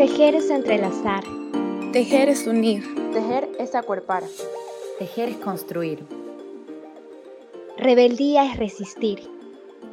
[0.00, 1.24] Tejer es entrelazar.
[1.92, 2.82] Tejer es unir.
[3.12, 4.22] Tejer es acuerpar.
[4.98, 6.06] Tejer es construir.
[7.76, 9.30] Rebeldía es resistir.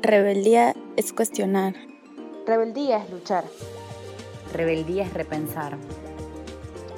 [0.01, 1.75] Rebeldía es cuestionar.
[2.45, 3.43] Rebeldía es luchar.
[4.53, 5.77] Rebeldía es repensar.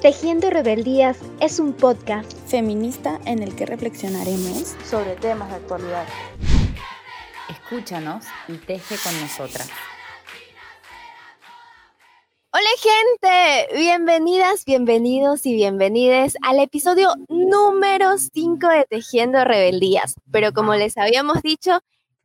[0.00, 6.06] Tejiendo Rebeldías es un podcast feminista en el que reflexionaremos sobre temas de actualidad.
[7.48, 9.68] Escúchanos y teje con nosotras.
[12.82, 20.14] Gente, bienvenidas, bienvenidos y bienvenides al episodio número 5 de Tejiendo Rebeldías.
[20.32, 21.80] Pero como les habíamos dicho,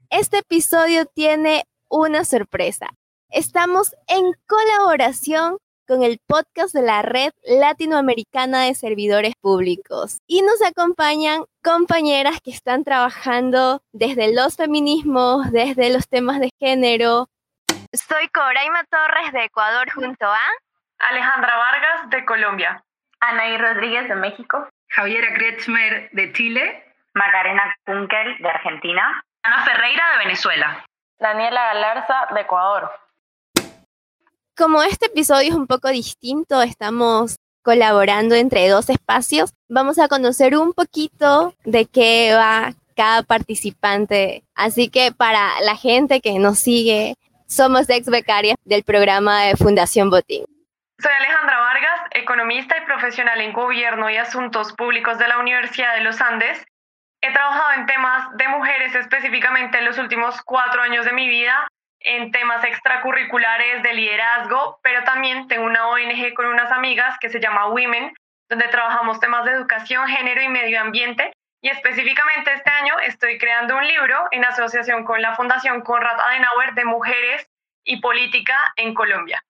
[0.09, 2.87] este episodio tiene una sorpresa.
[3.29, 5.57] Estamos en colaboración
[5.89, 10.19] con el podcast de la Red Latinoamericana de Servidores Públicos.
[10.25, 17.27] Y nos acompañan compañeras que están trabajando desde los feminismos, desde los temas de género.
[17.97, 20.41] Soy Coraima Torres de Ecuador junto a
[20.99, 22.83] Alejandra Vargas de Colombia,
[23.21, 30.25] Anaí Rodríguez de México, Javiera Kretschmer de Chile, Macarena Kunkel de Argentina, Ana Ferreira de
[30.25, 30.85] Venezuela,
[31.19, 32.91] Daniela Galarza de Ecuador.
[34.57, 40.57] Como este episodio es un poco distinto, estamos colaborando entre dos espacios, vamos a conocer
[40.57, 44.43] un poquito de qué va cada participante.
[44.53, 47.15] Así que para la gente que nos sigue,
[47.47, 50.45] somos ex becarias del programa de Fundación Botín.
[50.99, 56.01] Soy Alejandra Vargas, economista y profesional en gobierno y asuntos públicos de la Universidad de
[56.01, 56.65] los Andes.
[57.21, 61.67] He trabajado en temas de mujeres específicamente en los últimos cuatro años de mi vida
[62.05, 67.39] en temas extracurriculares de liderazgo, pero también tengo una ONG con unas amigas que se
[67.39, 68.13] llama Women,
[68.47, 71.33] donde trabajamos temas de educación, género y medio ambiente.
[71.65, 76.75] Y específicamente este año estoy creando un libro en asociación con la Fundación Conrad Adenauer
[76.75, 77.49] de Mujeres
[77.83, 79.43] y Política en Colombia.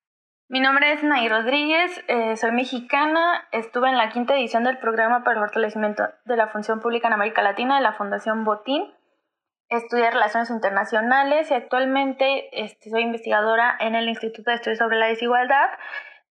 [0.47, 5.25] Mi nombre es Nay Rodríguez, eh, soy mexicana, estuve en la quinta edición del programa
[5.25, 8.94] para el fortalecimiento de la función pública en América Latina de la Fundación Botín
[9.67, 15.07] estudié Relaciones Internacionales y actualmente este, soy investigadora en el Instituto de Estudios sobre la
[15.07, 15.69] Desigualdad.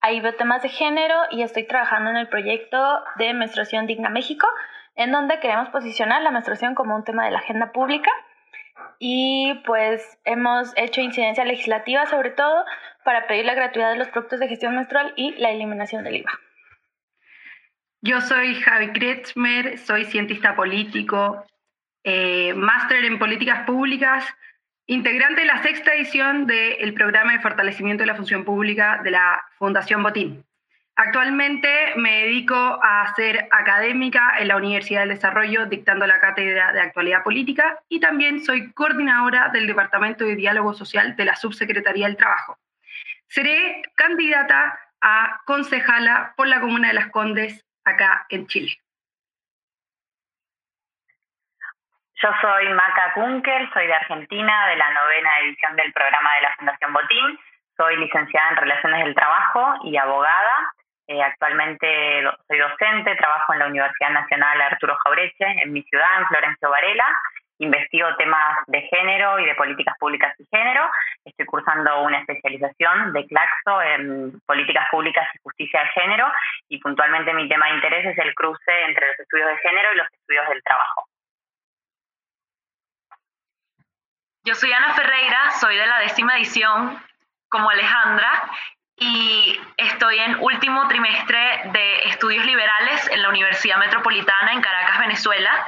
[0.01, 4.47] Ahí veo temas de género y estoy trabajando en el proyecto de Menstruación Digna México,
[4.97, 8.11] en donde queremos posicionar la menstruación como un tema de la agenda pública.
[8.99, 12.65] Y pues hemos hecho incidencia legislativa sobre todo
[13.05, 16.31] para pedir la gratuidad de los productos de gestión menstrual y la eliminación del IVA.
[18.01, 21.47] Yo soy Javi Kretschmer, soy cientista político,
[22.03, 24.27] eh, máster en políticas públicas,
[24.87, 29.43] integrante de la sexta edición del programa de fortalecimiento de la función pública de la
[29.59, 30.45] Fundación Botín.
[30.97, 36.81] Actualmente me dedico a ser académica en la Universidad del Desarrollo, dictando la cátedra de
[36.81, 42.17] actualidad política y también soy coordinadora del Departamento de Diálogo Social de la Subsecretaría del
[42.17, 42.59] Trabajo.
[43.27, 48.77] Seré candidata a concejala por la Comuna de Las Condes, acá en Chile.
[52.23, 56.55] Yo soy Maca Kunkel, soy de Argentina, de la novena edición del programa de la
[56.55, 57.39] Fundación Botín.
[57.77, 60.73] Soy licenciada en Relaciones del Trabajo y abogada.
[61.07, 66.27] Eh, actualmente soy docente, trabajo en la Universidad Nacional Arturo Jaureche, en mi ciudad, en
[66.29, 67.07] Florencio Varela.
[67.59, 70.91] Investigo temas de género y de políticas públicas y género.
[71.25, 76.33] Estoy cursando una especialización de Claxo en políticas públicas y justicia de género
[76.69, 79.97] y puntualmente mi tema de interés es el cruce entre los estudios de género y
[79.99, 81.07] los estudios del trabajo.
[84.47, 86.99] Yo soy Ana Ferreira, soy de la décima edición
[87.49, 88.51] como Alejandra
[88.97, 95.67] y estoy en último trimestre de estudios liberales en la Universidad Metropolitana en Caracas, Venezuela.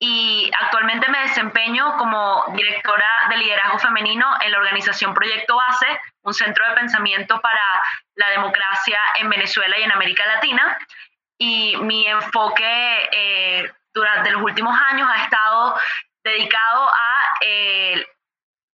[0.00, 5.86] Y actualmente me desempeño como directora de liderazgo femenino en la organización Proyecto Base,
[6.22, 7.62] un centro de pensamiento para
[8.16, 10.76] la democracia en Venezuela y en América Latina.
[11.38, 15.78] Y mi enfoque eh, durante los últimos años ha estado
[16.24, 18.04] dedicado a eh,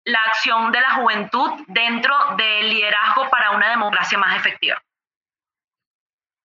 [0.06, 4.82] la acción de la juventud dentro del liderazgo para una democracia más efectiva.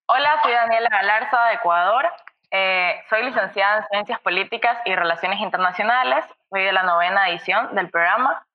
[0.06, 2.10] Hola, soy Daniela Galarza de Ecuador.
[2.50, 6.24] Eh, soy licenciada en Ciencias Políticas y Relaciones Internacionales.
[6.50, 8.46] Soy de la novena edición del programa.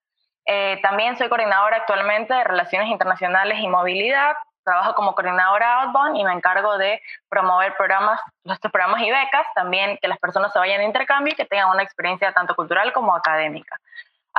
[0.45, 4.35] Eh, también soy coordinadora actualmente de Relaciones Internacionales y Movilidad.
[4.63, 9.97] Trabajo como coordinadora Outbound y me encargo de promover programas, nuestros programas y becas, también
[10.01, 13.15] que las personas se vayan de intercambio y que tengan una experiencia tanto cultural como
[13.15, 13.79] académica.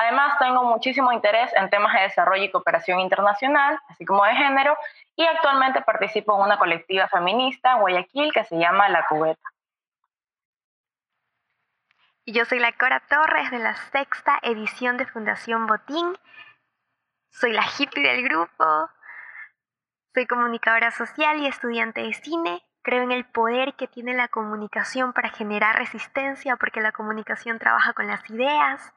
[0.00, 4.74] Además, tengo muchísimo interés en temas de desarrollo y cooperación internacional, así como de género,
[5.14, 9.46] y actualmente participo en una colectiva feminista en Guayaquil que se llama La Cubeta.
[12.24, 16.16] Y yo soy la Cora Torres de la sexta edición de Fundación Botín.
[17.28, 18.88] Soy la hippie del grupo.
[20.14, 22.64] Soy comunicadora social y estudiante de cine.
[22.80, 27.92] Creo en el poder que tiene la comunicación para generar resistencia porque la comunicación trabaja
[27.92, 28.94] con las ideas.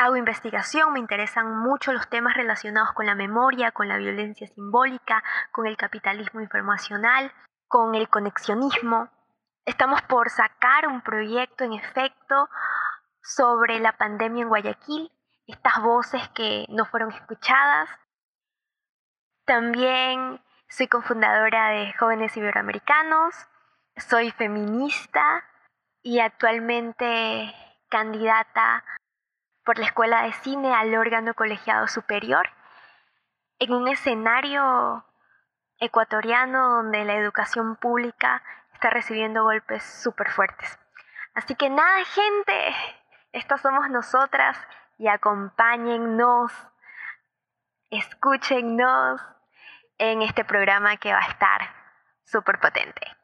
[0.00, 5.24] Hago investigación, me interesan mucho los temas relacionados con la memoria, con la violencia simbólica,
[5.50, 7.32] con el capitalismo informacional,
[7.66, 9.10] con el conexionismo.
[9.64, 12.48] Estamos por sacar un proyecto en efecto
[13.20, 15.10] sobre la pandemia en Guayaquil,
[15.48, 17.90] estas voces que no fueron escuchadas.
[19.46, 23.34] También soy cofundadora de Jóvenes Iberoamericanos,
[23.96, 25.42] soy feminista
[26.02, 27.52] y actualmente
[27.88, 28.84] candidata
[29.68, 32.48] por la Escuela de Cine al órgano colegiado superior
[33.58, 35.04] en un escenario
[35.78, 38.42] ecuatoriano donde la educación pública
[38.72, 40.78] está recibiendo golpes súper fuertes.
[41.34, 42.74] Así que nada, gente,
[43.32, 44.56] estas somos nosotras
[44.96, 46.50] y acompáñennos,
[47.90, 49.20] escúchennos
[49.98, 51.60] en este programa que va a estar
[52.24, 53.17] súper potente.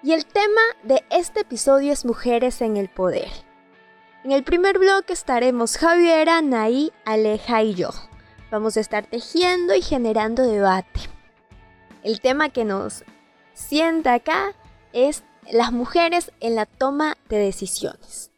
[0.00, 3.28] Y el tema de este episodio es Mujeres en el Poder.
[4.22, 7.90] En el primer bloque estaremos Javiera, Naí, Aleja y yo.
[8.52, 11.00] Vamos a estar tejiendo y generando debate.
[12.04, 13.02] El tema que nos
[13.54, 14.54] sienta acá
[14.92, 18.30] es las mujeres en la toma de decisiones.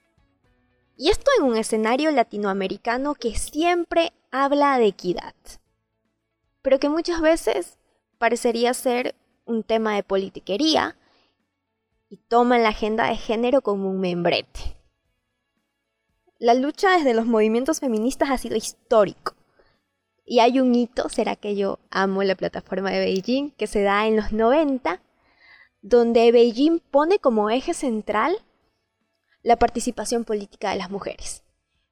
[0.96, 5.34] Y esto en un escenario latinoamericano que siempre habla de equidad,
[6.62, 7.76] pero que muchas veces
[8.16, 9.14] parecería ser
[9.44, 10.96] un tema de politiquería
[12.10, 14.76] y toma la agenda de género como un membrete.
[16.38, 19.36] La lucha desde los movimientos feministas ha sido histórico.
[20.24, 24.06] Y hay un hito, será que yo amo la plataforma de Beijing, que se da
[24.06, 25.00] en los 90,
[25.82, 28.36] donde Beijing pone como eje central
[29.42, 31.44] la participación política de las mujeres.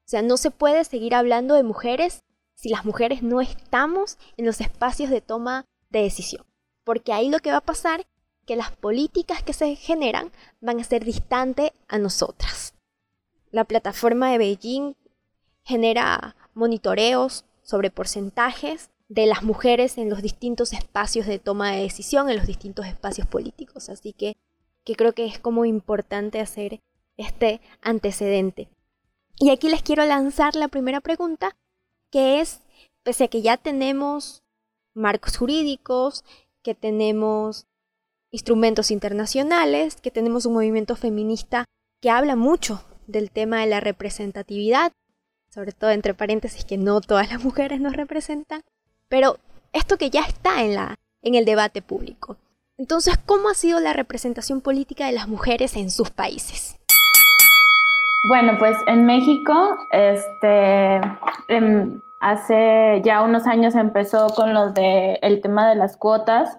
[0.05, 2.25] O sea, no se puede seguir hablando de mujeres
[2.55, 6.44] si las mujeres no estamos en los espacios de toma de decisión.
[6.85, 8.05] Porque ahí lo que va a pasar
[8.48, 12.72] que las políticas que se generan van a ser distantes a nosotras.
[13.50, 14.94] La plataforma de Beijing
[15.64, 22.30] genera monitoreos sobre porcentajes de las mujeres en los distintos espacios de toma de decisión,
[22.30, 23.90] en los distintos espacios políticos.
[23.90, 24.38] Así que,
[24.82, 26.80] que creo que es como importante hacer
[27.18, 28.70] este antecedente.
[29.38, 31.54] Y aquí les quiero lanzar la primera pregunta,
[32.10, 32.62] que es,
[33.02, 34.42] pese a que ya tenemos
[34.94, 36.24] marcos jurídicos,
[36.62, 37.68] que tenemos
[38.30, 41.64] instrumentos internacionales, que tenemos un movimiento feminista
[42.00, 44.92] que habla mucho del tema de la representatividad,
[45.50, 48.62] sobre todo entre paréntesis que no todas las mujeres nos representan,
[49.08, 49.38] pero
[49.72, 52.36] esto que ya está en, la, en el debate público.
[52.76, 56.76] Entonces, ¿cómo ha sido la representación política de las mujeres en sus países?
[58.28, 61.00] Bueno, pues en México, este,
[61.48, 66.58] em, hace ya unos años empezó con lo de el tema de las cuotas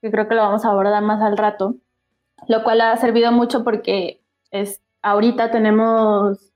[0.00, 1.74] que creo que lo vamos a abordar más al rato,
[2.46, 6.52] lo cual ha servido mucho porque es, ahorita tenemos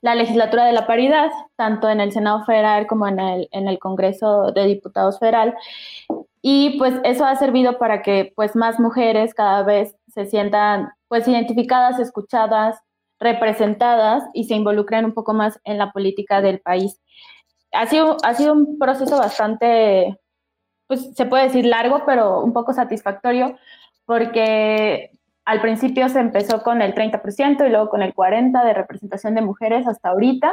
[0.00, 3.78] la legislatura de la paridad, tanto en el Senado Federal como en el, en el
[3.78, 5.54] Congreso de Diputados Federal.
[6.40, 11.26] Y pues eso ha servido para que pues más mujeres cada vez se sientan pues
[11.26, 12.78] identificadas, escuchadas,
[13.18, 17.00] representadas y se involucren un poco más en la política del país.
[17.72, 20.18] Ha sido, ha sido un proceso bastante
[20.88, 23.56] pues se puede decir largo, pero un poco satisfactorio,
[24.06, 25.12] porque
[25.44, 29.42] al principio se empezó con el 30% y luego con el 40% de representación de
[29.42, 30.52] mujeres hasta ahorita,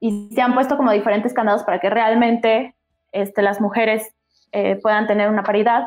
[0.00, 2.74] y se han puesto como diferentes candados para que realmente
[3.10, 4.14] este, las mujeres
[4.52, 5.84] eh, puedan tener una paridad.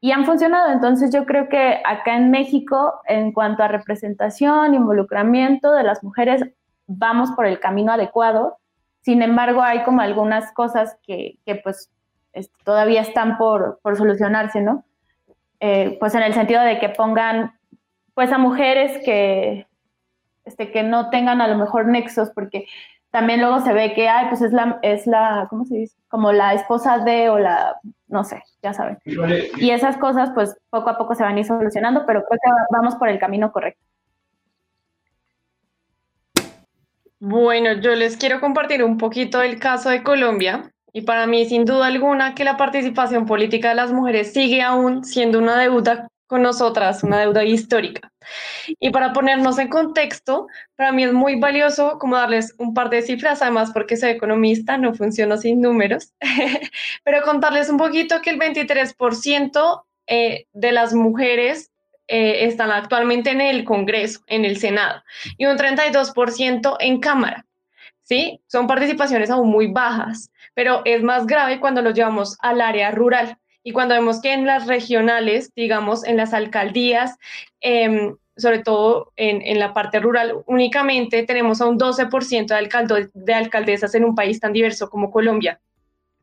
[0.00, 0.70] Y han funcionado.
[0.70, 6.44] Entonces yo creo que acá en México, en cuanto a representación, involucramiento de las mujeres,
[6.86, 8.58] vamos por el camino adecuado.
[9.00, 11.90] Sin embargo, hay como algunas cosas que, que pues
[12.64, 14.84] todavía están por, solucionarse, ¿no?
[15.60, 17.52] Eh, pues en el sentido de que pongan
[18.14, 19.66] pues a mujeres que,
[20.44, 22.66] este, que no tengan a lo mejor nexos, porque
[23.10, 25.96] también luego se ve que, ay, pues es la, es la, ¿cómo se dice?
[26.08, 27.76] Como la esposa de o la,
[28.08, 28.98] no sé, ya saben.
[29.56, 32.50] Y esas cosas, pues poco a poco se van a ir solucionando, pero creo que
[32.70, 33.80] vamos por el camino correcto.
[37.20, 40.73] Bueno, yo les quiero compartir un poquito el caso de Colombia.
[40.96, 45.04] Y para mí, sin duda alguna, que la participación política de las mujeres sigue aún
[45.04, 48.12] siendo una deuda con nosotras, una deuda histórica.
[48.78, 50.46] Y para ponernos en contexto,
[50.76, 54.78] para mí es muy valioso como darles un par de cifras, además porque soy economista,
[54.78, 56.12] no funciono sin números,
[57.04, 61.72] pero contarles un poquito que el 23% eh, de las mujeres
[62.06, 65.02] eh, están actualmente en el Congreso, en el Senado,
[65.38, 67.44] y un 32% en Cámara.
[68.04, 68.40] ¿sí?
[68.46, 73.38] Son participaciones aún muy bajas, pero es más grave cuando lo llevamos al área rural
[73.62, 77.16] y cuando vemos que en las regionales, digamos, en las alcaldías,
[77.60, 83.94] em, sobre todo en, la parte rural, únicamente tenemos a un 12% de, de alcaldesas
[83.94, 85.60] en un país tan diverso como Colombia.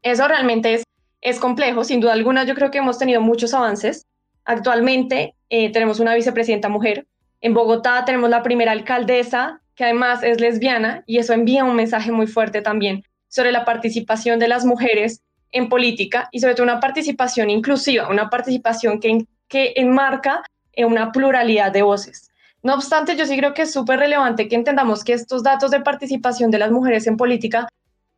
[0.04, 0.84] Eso realmente es,
[1.22, 4.08] es complejo, sin duda alguna yo creo que hemos tenido muchos avances.
[4.46, 7.08] Actualmente eh, tenemos una vicepresidenta mujer.
[7.40, 12.12] En Bogotá tenemos la primera alcaldesa, que además es lesbiana, y eso envía un mensaje
[12.12, 15.22] muy fuerte también sobre la participación de las mujeres
[15.52, 21.12] en política y sobre todo una participación inclusiva, una participación que, que enmarca en una
[21.12, 22.30] pluralidad de voces.
[22.62, 25.80] No obstante, yo sí creo que es súper relevante que entendamos que estos datos de
[25.80, 27.68] participación de las mujeres en política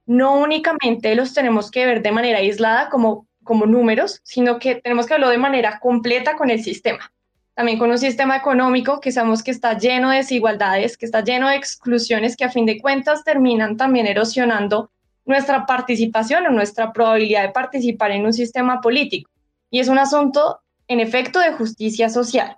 [0.06, 5.06] no únicamente los tenemos que ver de manera aislada como, como números, sino que tenemos
[5.06, 7.12] que verlo de manera completa con el sistema.
[7.54, 11.48] También con un sistema económico que sabemos que está lleno de desigualdades, que está lleno
[11.48, 14.90] de exclusiones que a fin de cuentas terminan también erosionando
[15.26, 19.30] nuestra participación o nuestra probabilidad de participar en un sistema político.
[19.70, 22.58] Y es un asunto, en efecto, de justicia social.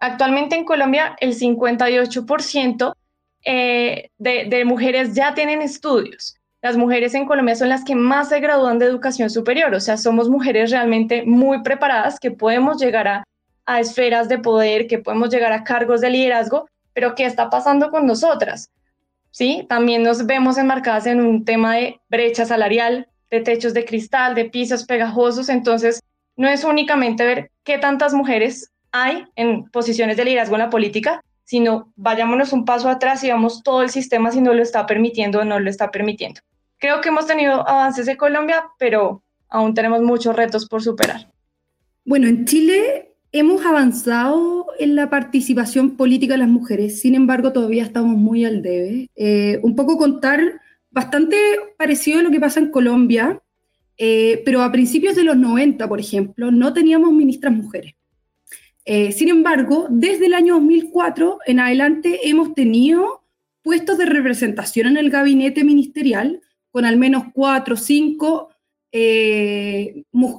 [0.00, 2.94] Actualmente en Colombia, el 58%
[3.44, 6.36] eh, de, de mujeres ya tienen estudios.
[6.60, 9.96] Las mujeres en Colombia son las que más se gradúan de educación superior, o sea,
[9.96, 13.24] somos mujeres realmente muy preparadas que podemos llegar a,
[13.64, 17.90] a esferas de poder, que podemos llegar a cargos de liderazgo, pero ¿qué está pasando
[17.90, 18.70] con nosotras?
[19.38, 19.64] ¿Sí?
[19.68, 24.46] También nos vemos enmarcadas en un tema de brecha salarial, de techos de cristal, de
[24.46, 26.00] pisos pegajosos, entonces
[26.36, 31.22] no es únicamente ver qué tantas mujeres hay en posiciones de liderazgo en la política,
[31.44, 35.38] sino vayámonos un paso atrás y vamos todo el sistema si no lo está permitiendo
[35.38, 36.40] o no lo está permitiendo.
[36.78, 41.30] Creo que hemos tenido avances en Colombia, pero aún tenemos muchos retos por superar.
[42.04, 47.82] Bueno, en Chile Hemos avanzado en la participación política de las mujeres, sin embargo todavía
[47.82, 49.10] estamos muy al debe.
[49.16, 51.36] Eh, un poco contar bastante
[51.76, 53.42] parecido a lo que pasa en Colombia,
[53.98, 57.94] eh, pero a principios de los 90, por ejemplo, no teníamos ministras mujeres.
[58.86, 63.24] Eh, sin embargo, desde el año 2004 en adelante hemos tenido
[63.60, 68.48] puestos de representación en el gabinete ministerial con al menos cuatro o cinco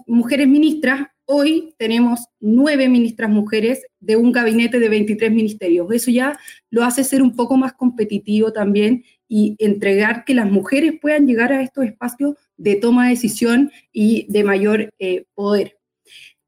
[0.08, 5.88] mujeres ministras Hoy tenemos nueve ministras mujeres de un gabinete de 23 ministerios.
[5.91, 6.39] Eso ya
[6.71, 11.53] lo hace ser un poco más competitivo también y entregar que las mujeres puedan llegar
[11.53, 15.77] a estos espacios de toma de decisión y de mayor eh, poder.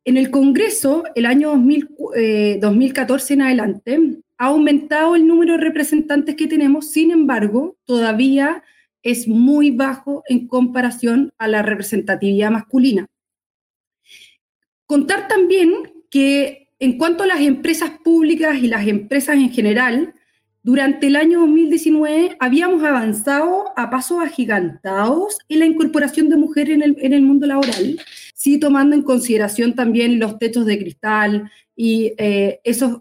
[0.03, 4.00] En el Congreso, el año 2014 eh, en adelante,
[4.39, 8.63] ha aumentado el número de representantes que tenemos, sin embargo, todavía
[9.03, 13.11] es muy bajo en comparación a la representatividad masculina.
[14.91, 15.71] Contar también
[16.10, 20.13] que en cuanto a las empresas públicas y las empresas en general,
[20.63, 27.13] durante el año 2019 habíamos avanzado a pasos agigantados en la incorporación de mujeres en
[27.13, 28.01] el, mundo laboral,
[28.36, 33.00] sí tomando en consideración también los techos de cristal y eh, esos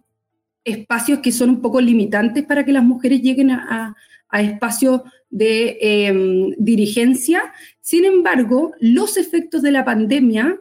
[0.63, 3.97] espacios que son un poco limitantes para que las mujeres lleguen a,
[4.33, 7.53] espacios de em, dirigencia.
[7.81, 10.61] Sin embargo, los efectos de la pandemia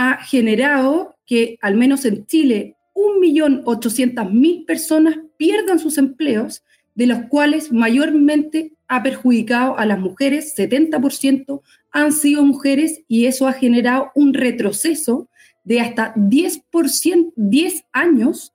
[0.00, 6.62] ha generado que, al menos en Chile, 1.800.000 personas pierdan sus empleos,
[6.94, 13.48] de los cuales mayormente ha perjudicado a las mujeres, 70% han sido mujeres y eso
[13.48, 15.28] ha generado un retroceso
[15.64, 18.52] de hasta 10%, 10 años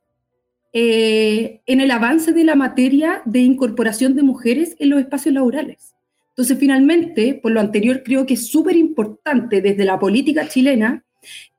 [0.71, 5.93] eh, en el avance de la materia de incorporación de mujeres en los espacios laborales.
[6.29, 11.03] Entonces, finalmente, por lo anterior, creo que es súper importante desde la política chilena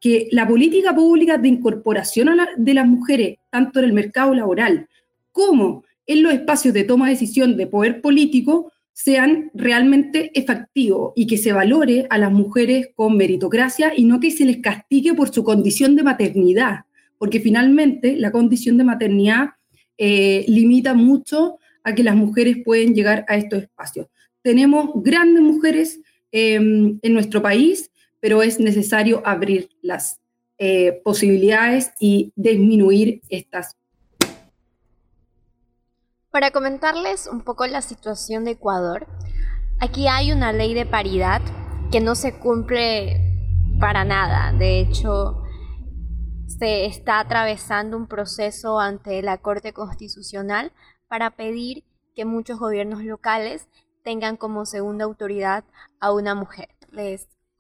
[0.01, 4.89] que la política pública de incorporación de las mujeres, tanto en el mercado laboral
[5.33, 11.27] como en los espacios de toma de decisión de poder político, sean realmente efectivos y
[11.27, 15.35] que se valore a las mujeres con meritocracia y no que se les castigue por
[15.35, 16.85] su condición de maternidad,
[17.19, 19.51] porque finalmente la condición de maternidad
[19.99, 24.07] eh, limita mucho a que las mujeres pueden llegar a estos espacios.
[24.43, 27.91] Tenemos grandes mujeres em, en nuestro país
[28.25, 30.19] pero es necesario abrir las
[30.57, 33.77] eh, posibilidades y disminuir estas.
[36.31, 39.07] Para comentarles un poco la situación de Ecuador,
[39.79, 41.43] aquí hay una ley de paridad
[41.93, 43.21] que no se cumple
[43.79, 44.57] para nada.
[44.57, 45.43] De hecho,
[46.47, 50.73] se está atravesando un proceso ante la Corte Constitucional
[51.09, 51.85] para pedir
[52.17, 53.69] que muchos gobiernos locales
[54.03, 55.65] tengan como segunda autoridad
[56.01, 56.71] a una mujer.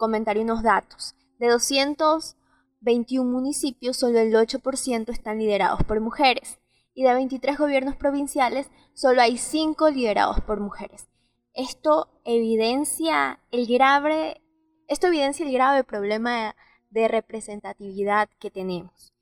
[0.04, 1.14] Comentaré unos datos.
[1.38, 6.58] De 221 municipios, solo el 8% están liderados por mujeres.
[6.92, 11.08] Y de 23 gobiernos provinciales, solo hay 5 liderados por mujeres.
[11.54, 14.42] Esto evidencia el grave,
[14.88, 16.54] esto evidencia el grave problema
[16.90, 19.14] de representatividad que tenemos.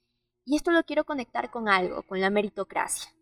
[0.44, 3.12] Y esto lo quiero conectar con algo, con la meritocracia.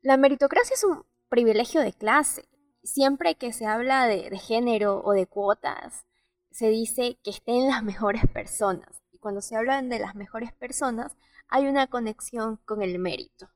[0.00, 2.48] La meritocracia es un privilegio de clase.
[2.82, 6.06] Siempre que se habla de, de género o de cuotas,
[6.50, 9.02] se dice que estén las mejores personas.
[9.12, 11.16] Y cuando se habla de las mejores personas,
[11.48, 13.48] hay una conexión con el mérito.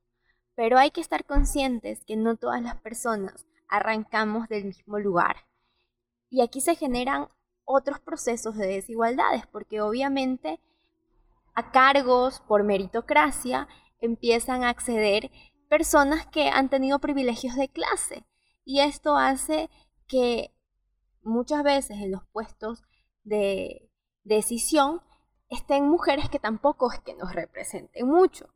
[0.55, 5.37] Pero hay que estar conscientes que no todas las personas arrancamos del mismo lugar.
[6.31, 7.29] Y aquí se generan
[7.65, 10.61] otros procesos de desigualdades, porque obviamente
[11.55, 13.69] a cargos por meritocracia
[14.01, 15.31] empiezan a acceder
[15.69, 18.25] personas que han tenido privilegios de clase.
[18.65, 19.71] Y esto hace
[20.07, 20.54] que
[21.25, 22.83] muchas veces en los puestos
[23.25, 23.91] de
[24.25, 25.03] decisión
[25.49, 28.49] estén mujeres que tampoco es que nos representen mucho.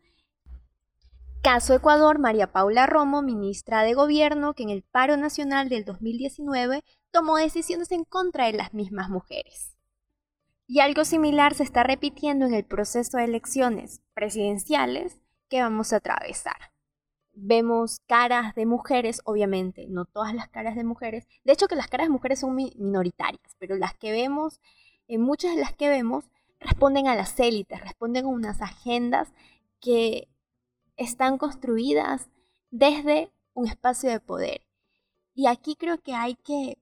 [1.43, 6.83] Caso Ecuador, María Paula Romo, ministra de Gobierno, que en el paro nacional del 2019
[7.11, 9.77] tomó decisiones en contra de las mismas mujeres.
[10.67, 15.97] Y algo similar se está repitiendo en el proceso de elecciones presidenciales que vamos a
[15.97, 16.73] atravesar.
[17.41, 21.29] Vemos caras de mujeres, obviamente, no todas las caras de mujeres.
[21.45, 24.61] De hecho, que las caras de mujeres son minoritarias, pero las que vemos,
[25.07, 26.25] en muchas de las que vemos,
[26.59, 29.33] responden a las élites, responden a unas agendas
[29.81, 30.29] que
[30.97, 32.29] están construidas
[32.73, 34.63] desde un espacio de poder.
[35.33, 36.77] Y aquí creo que hay que,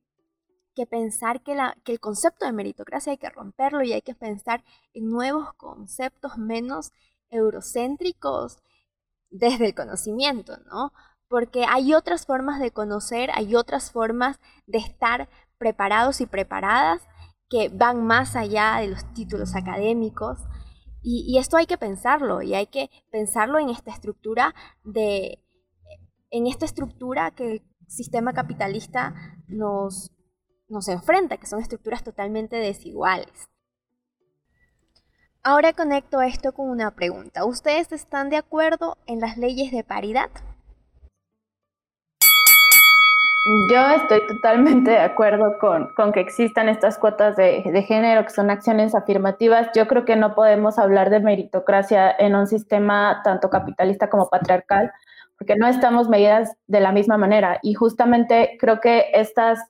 [0.88, 5.10] pensar que, que el concepto de meritocracia hay que romperlo y hay que pensar en
[5.10, 6.92] nuevos conceptos menos
[7.28, 8.58] eurocéntricos
[9.38, 10.92] desde el conocimiento, ¿no?
[11.28, 15.28] Porque hay otras formas de conocer, hay otras formas de estar
[15.58, 17.02] preparados y preparadas
[17.48, 20.38] que van más allá de los títulos académicos.
[21.02, 25.40] Y, esto hay que pensarlo, y hay que pensarlo en esta estructura de,
[26.30, 29.14] en esta estructura que el sistema capitalista
[29.46, 30.10] nos,
[30.68, 33.48] nos enfrenta, que son estructuras totalmente desiguales.
[35.48, 37.44] Ahora conecto esto con una pregunta.
[37.44, 40.28] ¿Ustedes están de acuerdo en las leyes de paridad?
[43.70, 48.96] Yo estoy totalmente de acuerdo con, que existan estas cuotas de, género, que son acciones
[48.96, 49.68] afirmativas.
[49.72, 54.90] Yo creo que no podemos hablar de meritocracia en un sistema tanto capitalista como patriarcal,
[55.38, 57.60] porque no estamos medidas de la misma manera.
[57.62, 59.60] Y justamente creo que estas,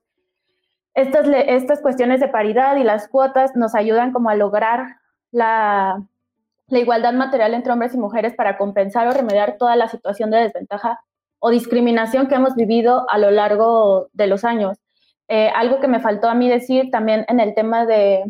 [0.94, 4.96] estas, estas cuestiones de paridad y las cuotas nos ayudan como a lograr
[5.30, 6.02] la,
[6.68, 11.00] igualdad material entre hombres y mujeres para compensar o remediar toda la situación de desventaja
[11.38, 14.78] o discriminación que hemos vivido a lo largo de los años.
[15.28, 18.24] Eh, algo que me faltó a mí decir también en el tema de,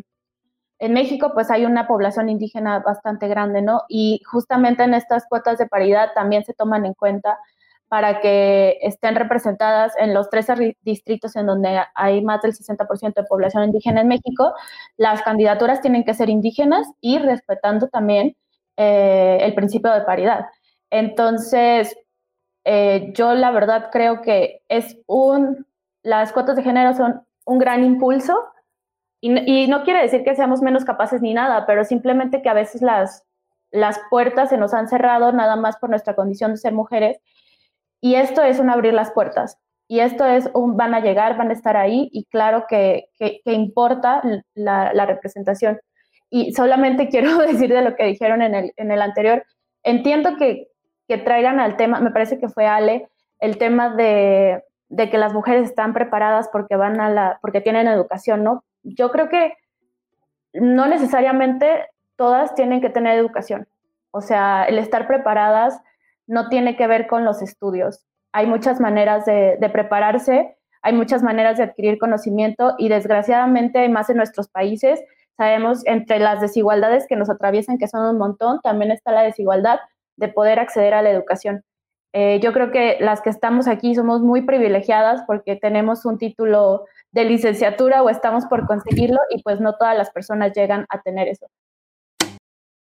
[0.78, 3.82] en México pues hay una población indígena bastante grande, ¿no?
[3.88, 7.38] Y justamente en estas cuotas de paridad también se toman en cuenta
[7.88, 13.22] para que estén representadas en los 13 distritos en donde hay más del 60% de
[13.24, 14.54] población indígena en México,
[14.96, 18.36] las candidaturas tienen que ser indígenas y respetando también
[18.76, 20.46] eh, el principio de paridad.
[20.90, 21.96] Entonces,
[22.64, 25.66] eh, yo la verdad creo que es un,
[26.02, 28.44] las cuotas de género son un gran impulso
[29.20, 32.82] y, no quiere decir que seamos menos capaces ni nada, pero simplemente que a veces
[32.82, 33.24] las,
[33.70, 37.18] las puertas se nos han cerrado nada más por nuestra condición de ser mujeres
[38.00, 39.58] y esto es un abrir las puertas.
[39.88, 43.40] Y esto es un van a llegar, van a estar ahí y claro que, que,
[43.52, 44.20] importa
[44.54, 45.78] la, representación.
[46.28, 49.44] Y solamente quiero decir de lo que dijeron en el, en el anterior,
[49.84, 50.68] entiendo que,
[51.08, 54.62] que traigan al tema, me parece que fue Ale, el tema de,
[55.10, 58.64] que las mujeres están preparadas porque van a la, porque tienen educación, ¿no?
[58.82, 59.54] Yo creo que
[60.52, 63.68] no necesariamente todas tienen que tener educación.
[64.10, 65.80] O sea, el estar preparadas
[66.26, 68.04] no tiene que ver con los estudios.
[68.32, 74.18] Hay muchas maneras de, prepararse, hay muchas maneras de adquirir conocimiento y desgraciadamente, más en
[74.18, 75.02] nuestros países,
[75.36, 79.80] sabemos entre las desigualdades que nos atraviesan, que son un montón, también está la desigualdad
[80.16, 81.62] de poder acceder a la educación.
[82.12, 86.86] Eh, yo creo que las que estamos aquí somos muy privilegiadas porque tenemos un título
[87.10, 91.28] de licenciatura o estamos por conseguirlo y pues no todas las personas llegan a tener
[91.28, 91.46] eso.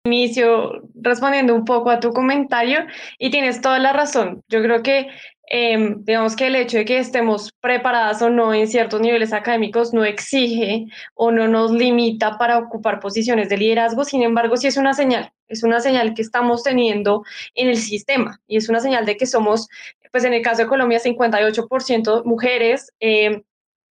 [0.05, 2.85] Inicio respondiendo un poco a tu comentario
[3.17, 4.43] y tienes toda la razón.
[4.49, 5.07] Yo creo que
[5.55, 9.93] Em, digamos que el hecho de que estemos preparadas o no en ciertos niveles académicos
[9.93, 14.77] no exige o no nos limita para ocupar posiciones de liderazgo, sin embargo, sí es
[14.77, 17.23] una señal, es una señal que estamos teniendo
[17.55, 19.67] en el sistema y es una señal de que somos,
[20.11, 22.91] pues en el caso de Colombia, 58% mujeres.
[22.99, 23.43] Em,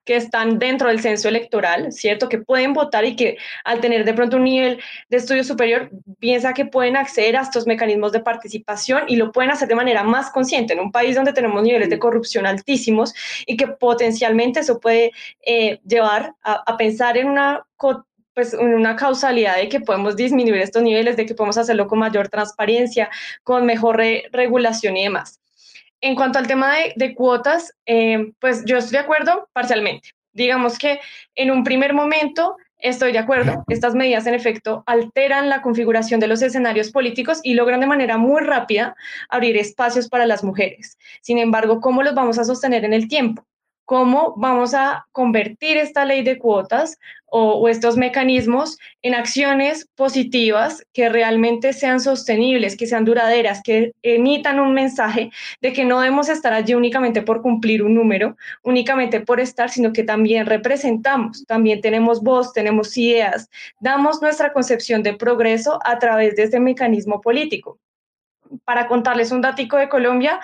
[0.04, 2.28] que están dentro del censo electoral, ¿cierto?
[2.28, 6.54] Que pueden votar y que al tener de pronto un nivel de estudio superior, piensa
[6.54, 10.30] que pueden acceder a estos mecanismos de participación y lo pueden hacer de manera más
[10.30, 13.14] consciente en un país donde tenemos niveles de corrupción altísimos
[13.46, 15.12] y que potencialmente eso puede
[15.46, 17.64] eh, llevar a, pensar en una
[18.34, 22.28] pues una causalidad de que podemos disminuir estos niveles, de que podemos hacerlo con mayor
[22.28, 23.10] transparencia,
[23.42, 24.00] con mejor
[24.32, 25.41] regulación y demás.
[26.02, 30.10] En cuanto al tema de, cuotas, eh, pues yo estoy de acuerdo parcialmente.
[30.32, 30.98] Digamos que
[31.36, 36.26] en un primer momento estoy de acuerdo, estas medidas en efecto alteran la configuración de
[36.26, 38.96] los escenarios políticos y logran de manera muy rápida
[39.28, 40.98] abrir espacios para las mujeres.
[41.20, 43.46] Sin embargo, ¿cómo los vamos a sostener en el tiempo?
[43.84, 51.08] Cómo vamos a convertir esta ley de cuotas o, estos mecanismos en acciones positivas que
[51.08, 56.52] realmente sean sostenibles, que sean duraderas, que emitan un mensaje de que no debemos estar
[56.52, 62.22] allí únicamente por cumplir un número, únicamente por estar, sino que también representamos, también tenemos
[62.22, 63.48] voz, tenemos ideas,
[63.80, 67.78] damos nuestra concepción de progreso a través de este mecanismo político
[68.64, 70.40] para contarles un datico de Colombia,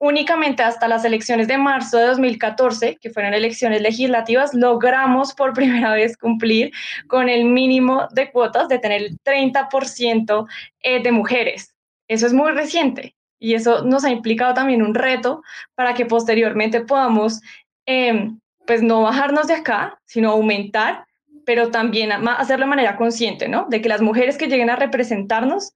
[0.00, 5.92] únicamente hasta las elecciones de marzo de 2014, que fueron elecciones legislativas, logramos por primera
[5.92, 6.72] vez cumplir
[7.06, 10.46] con el mínimo de cuotas de tener el 30%
[10.80, 11.74] eh, de mujeres.
[12.08, 15.42] Eso es muy reciente y eso nos ha implicado también un reto
[15.74, 17.40] para que posteriormente podamos,
[17.86, 21.06] em, pues no bajarnos de acá, sino aumentar,
[21.44, 23.66] pero también hacerlo de manera consciente, ¿no?
[23.68, 25.72] De que las mujeres que lleguen a representarnos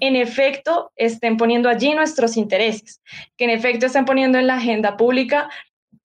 [0.00, 3.00] en efecto estén poniendo allí nuestros intereses,
[3.36, 5.48] que en efecto estén poniendo en la agenda pública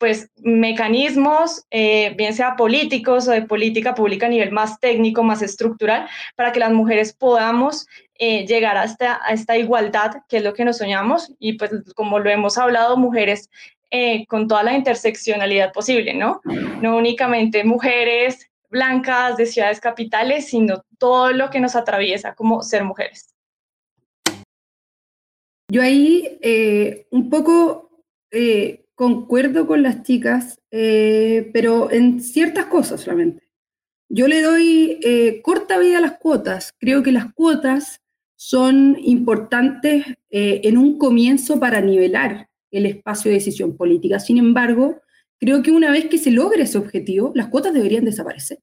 [0.01, 5.43] pues mecanismos, eh, bien sea políticos o de política pública a nivel más técnico, más
[5.43, 10.65] estructural, para que las mujeres podamos eh, llegar a esta, igualdad, que es lo que
[10.65, 13.47] nos soñamos, y pues como lo hemos hablado, mujeres
[13.91, 16.41] eh, con toda la interseccionalidad posible, ¿no?
[16.82, 22.84] No únicamente mujeres blancas de ciudades capitales, sino todo lo que nos atraviesa como ser
[22.84, 23.31] mujeres.
[25.72, 33.00] Yo ahí eh, un poco eh, concuerdo con las chicas, eh, pero en ciertas cosas
[33.00, 33.50] solamente.
[34.10, 35.00] Yo le doy
[35.42, 36.74] corta vida a las cuotas.
[36.78, 38.02] Creo que las cuotas
[38.36, 44.20] son importantes en un comienzo para nivelar el espacio de decisión política.
[44.20, 45.00] Sin embargo,
[45.40, 48.60] creo que una vez que se logre ese objetivo, las cuotas deberían desaparecer.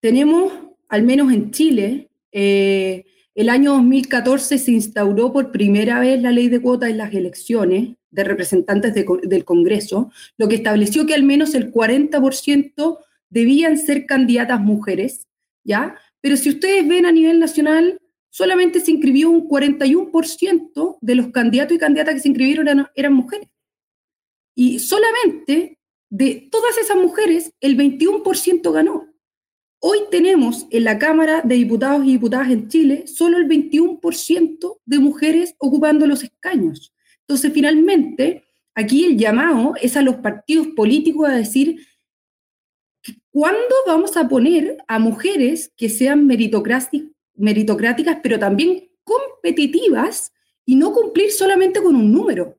[0.00, 0.52] Tenemos,
[0.88, 2.10] al menos en Chile,
[3.40, 7.94] el año 2014 se instauró por primera vez la ley de cuotas en las elecciones
[8.10, 12.98] de representantes del Congreso, lo que estableció que al menos el 40%
[13.30, 15.26] debían ser candidatas mujeres,
[15.64, 15.96] ¿ya?
[16.20, 17.98] Pero si ustedes ven a nivel nacional,
[18.28, 23.14] solamente se inscribió un 41% de los candidatos y candidatas que se inscribieron eran, eran
[23.14, 23.48] mujeres.
[24.54, 25.78] Y solamente
[26.10, 29.09] de todas esas mujeres, el 21% ganó.
[29.82, 34.98] Hoy tenemos en la Cámara de Diputados y Diputadas en Chile solo el 21% de
[34.98, 36.92] mujeres ocupando los escaños.
[37.20, 41.86] Entonces, finalmente, aquí el llamado es a los partidos políticos a decir,
[43.30, 50.34] ¿cuándo vamos a poner a mujeres que sean meritocráticas, pero también competitivas
[50.66, 52.58] y no cumplir solamente con un número?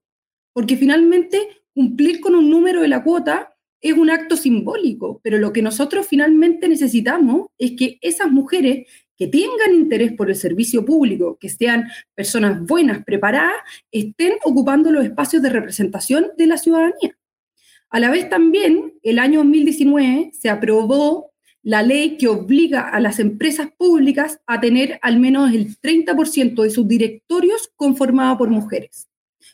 [0.54, 5.52] Porque finalmente cumplir con un número de la cuota es un acto simbólico, pero lo
[5.52, 11.38] que nosotros finalmente necesitamos es que esas mujeres que tengan interés por el servicio público,
[11.40, 13.54] que sean personas buenas, preparadas,
[13.92, 17.18] estén ocupando los espacios de representación de la ciudadanía.
[17.90, 21.32] A la vez también, el año 2019 se aprobó
[21.64, 26.70] la ley que obliga a las empresas públicas a tener al menos el 30% de
[26.70, 29.10] sus directorios conformados por mujeres,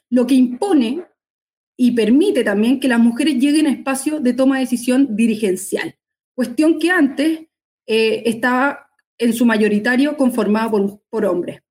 [0.10, 1.04] lo que impone
[1.78, 5.96] y permite también que las mujeres lleguen a espacios de toma de decisión dirigencial,
[6.34, 7.42] cuestión que antes
[7.86, 11.62] eh, estaba en su mayoritario conformada por, por hombres.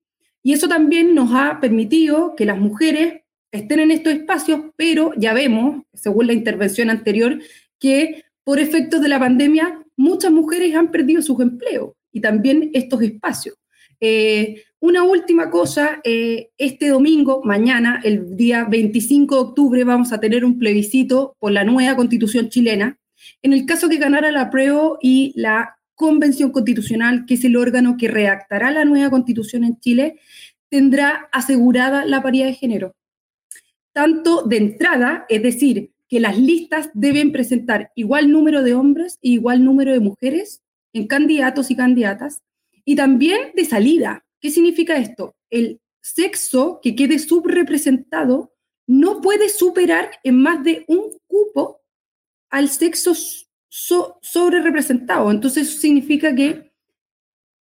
[0.42, 5.34] Y eso también nos ha permitido que las mujeres estén en estos espacios, pero ya
[5.34, 7.40] vemos, según la intervención anterior,
[7.80, 13.02] que por efectos de la pandemia muchas mujeres han perdido sus empleos y también estos
[13.02, 13.56] espacios.
[14.00, 20.20] Eh, una última cosa, eh, este domingo, mañana, el día 25 de octubre, vamos a
[20.20, 22.98] tener un plebiscito por la nueva constitución chilena.
[23.42, 27.96] En el caso que ganara la prueba y la convención constitucional, que es el órgano
[27.96, 30.20] que redactará la nueva constitución en Chile,
[30.68, 32.94] tendrá asegurada la paridad de género.
[33.92, 39.30] Tanto de entrada, es decir, que las listas deben presentar igual número de hombres e
[39.30, 42.42] igual número de mujeres en candidatos y candidatas,
[42.86, 44.24] y también de salida.
[44.40, 45.36] ¿Qué significa esto?
[45.50, 48.52] El sexo que quede subrepresentado
[48.86, 51.82] no puede superar en más de un cupo
[52.48, 53.12] al sexo
[53.68, 55.30] sobre representado.
[55.30, 56.72] Entonces eso significa que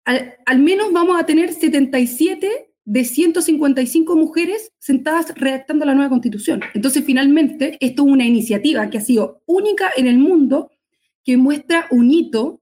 [0.06, 6.62] al, al, menos vamos a tener 77 de 155 mujeres sentadas redactando la nueva constitución.
[6.74, 10.72] Entonces finalmente esto es una iniciativa que ha sido única en el mundo,
[11.26, 12.62] que muestra un hito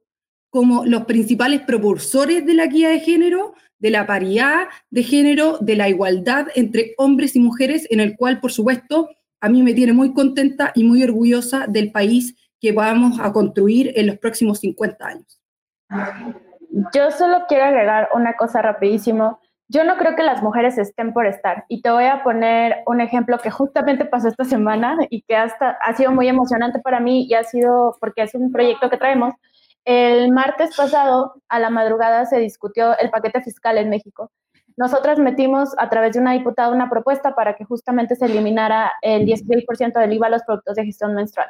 [0.58, 5.76] como los principales propulsores de la guía de género, de la paridad de género, de
[5.76, 9.08] la igualdad entre hombres y mujeres, en el cual, por supuesto,
[9.40, 13.94] a mí me tiene muy contenta y muy orgullosa del país que vamos a construir
[13.96, 15.40] en los próximos 50 años.
[16.92, 19.40] Yo solo quiero agregar una cosa rapidísimo.
[19.68, 21.66] Yo no creo que las mujeres estén por estar.
[21.68, 25.78] Y te voy a poner un ejemplo que justamente pasó esta semana y que hasta
[25.86, 29.36] ha sido muy emocionante para mí y ha sido porque es un proyecto que traemos.
[29.88, 34.32] El martes pasado, a la madrugada, se discutió el paquete fiscal en México.
[34.76, 39.26] Nosotras metimos a través de una diputada una propuesta para que justamente se eliminara el
[39.26, 41.50] 10% del IVA a los productos de gestión menstrual.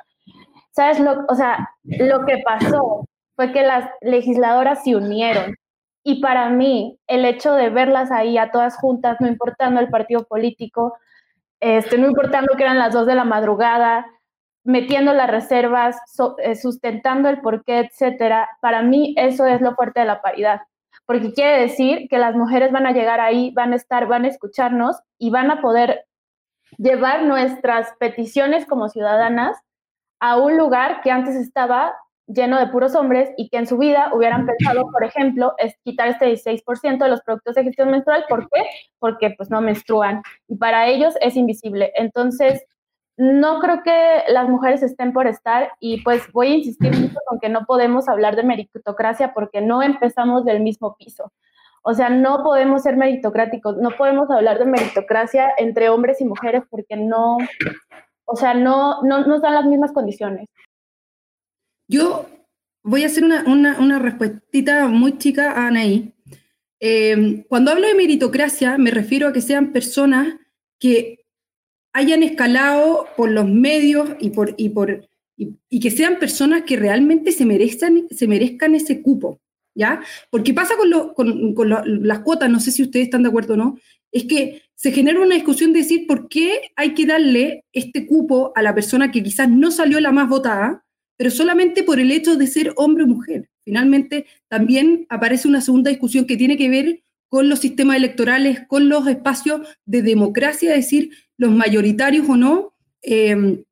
[0.70, 1.00] ¿Sabes?
[1.00, 5.56] Lo, o sea, lo que pasó fue que las legisladoras se unieron.
[6.04, 10.26] Y para mí, el hecho de verlas ahí a todas juntas, no importando el partido
[10.26, 10.96] político,
[11.60, 14.06] este, no importando que eran las dos de la madrugada,
[14.68, 15.98] metiendo las reservas,
[16.40, 20.62] eh, sustentando el porqué, etcétera, para mí eso es lo fuerte de la paridad
[21.08, 24.28] porque quiere decir que las mujeres van a llegar ahí, van a estar, van a
[24.28, 26.06] escucharnos y van a poder
[26.78, 29.58] llevar nuestras peticiones como ciudadanas
[30.20, 31.96] a un lugar que antes estaba
[32.28, 36.10] lleno de puros hombres y que en su vida hubieran pensado, por ejemplo, es quitar
[36.10, 38.26] este 16% de los productos de gestión menstrual.
[38.28, 38.66] ¿Por qué?
[39.00, 41.94] Porque pues no menstruan y para ellos es invisible.
[41.96, 42.66] Entonces,
[43.18, 47.40] no creo que las mujeres estén por estar y pues voy a insistir mucho con
[47.40, 51.34] que no podemos hablar de meritocracia porque no empezamos del mismo piso.
[51.82, 56.64] O sea, no podemos ser meritocráticos, no podemos hablar de meritocracia entre hombres y mujeres
[56.70, 57.38] porque no,
[58.26, 60.48] o sea, no, no nos dan las mismas condiciones.
[61.88, 62.28] Yo
[62.84, 63.44] voy a hacer una,
[63.80, 66.14] una, muy chica a Anaí.
[66.80, 70.36] Eh, cuando hablo de meritocracia, me refiero a que sean personas
[70.80, 71.27] que
[71.98, 77.32] hayan escalado por los medios y, por, y, por, y, que sean personas que realmente
[77.32, 79.42] se merezcan, se merezcan ese cupo,
[79.74, 80.02] ¿ya?
[80.30, 83.56] Porque pasa con, lo, con, con las cuotas, no sé si ustedes están de acuerdo
[83.56, 83.80] o no,
[84.12, 88.52] es que se genera una discusión de decir por qué hay que darle este cupo
[88.54, 90.86] a la persona que quizás no salió la más votada,
[91.18, 93.50] pero solamente por el hecho de ser hombre o mujer.
[93.66, 98.88] Finalmente, también aparece una segunda discusión que tiene que ver con los sistemas electorales, con
[98.88, 103.64] los espacios de democracia, es decir, los mayoritarios o no, em,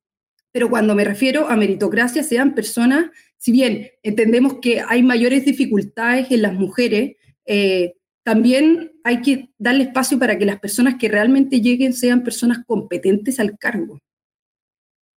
[0.51, 6.31] pero cuando me refiero a meritocracia, sean personas, si bien entendemos que hay mayores dificultades
[6.31, 11.61] en las mujeres, eh, también hay que darle espacio para que las personas que realmente
[11.61, 13.99] lleguen sean personas competentes al cargo.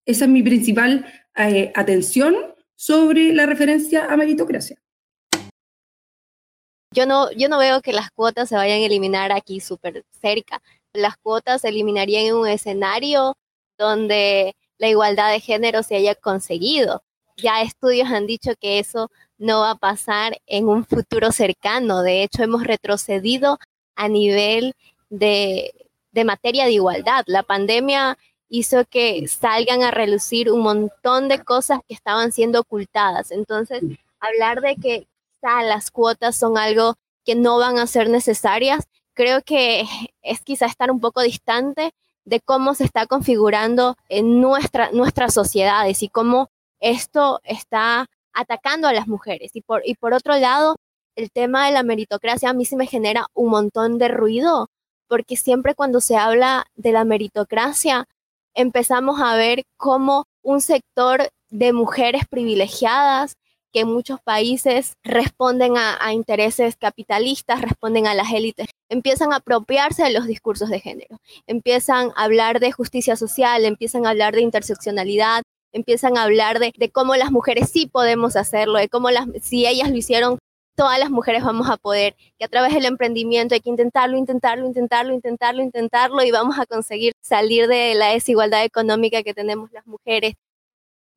[0.05, 1.05] Esa es mi principal
[1.37, 2.35] eh, atención
[2.75, 4.77] sobre la referencia a meritocracia.
[6.93, 10.61] Yo no, yo no veo que las cuotas se vayan a eliminar aquí súper cerca.
[10.93, 13.37] Las cuotas se eliminarían en un escenario
[13.77, 17.03] donde la igualdad de género se haya conseguido.
[17.37, 22.01] Ya estudios han dicho que eso no va a pasar en un futuro cercano.
[22.01, 23.59] De hecho, hemos retrocedido
[23.95, 24.73] a nivel
[25.09, 25.73] de,
[26.11, 27.23] de materia de igualdad.
[27.27, 28.17] La pandemia
[28.49, 33.31] hizo que salgan a relucir un montón de cosas que estaban siendo ocultadas.
[33.31, 33.83] Entonces,
[34.19, 35.07] hablar de que
[35.41, 39.81] las cuotas son algo que no van a ser necesarias, creo que
[40.21, 41.91] es quizá estar un poco distante
[42.23, 46.49] de cómo se está configurando en nuestra, nuestras sociedades y cómo
[46.79, 49.51] esto está atacando a las mujeres.
[49.55, 50.75] Y por, y por otro lado,
[51.15, 54.69] el tema de la meritocracia a mí sí me genera un montón de ruido,
[55.07, 58.05] porque siempre cuando se habla de la meritocracia,
[58.53, 63.35] empezamos a ver cómo un sector de mujeres privilegiadas
[63.73, 70.11] que muchos países responden a, intereses capitalistas, responden a las élites, empiezan a apropiarse de
[70.11, 75.43] los discursos de género, empiezan a hablar de justicia social, empiezan a hablar de interseccionalidad,
[75.73, 79.89] empiezan a hablar de, cómo las mujeres sí podemos hacerlo, de cómo las, si ellas
[79.89, 80.39] lo hicieron,
[80.75, 84.65] todas las mujeres vamos a poder, que a través del emprendimiento hay que intentarlo, intentarlo,
[84.65, 89.87] intentarlo, intentarlo, intentarlo y vamos a conseguir salir de la desigualdad económica que tenemos las
[89.87, 90.35] mujeres,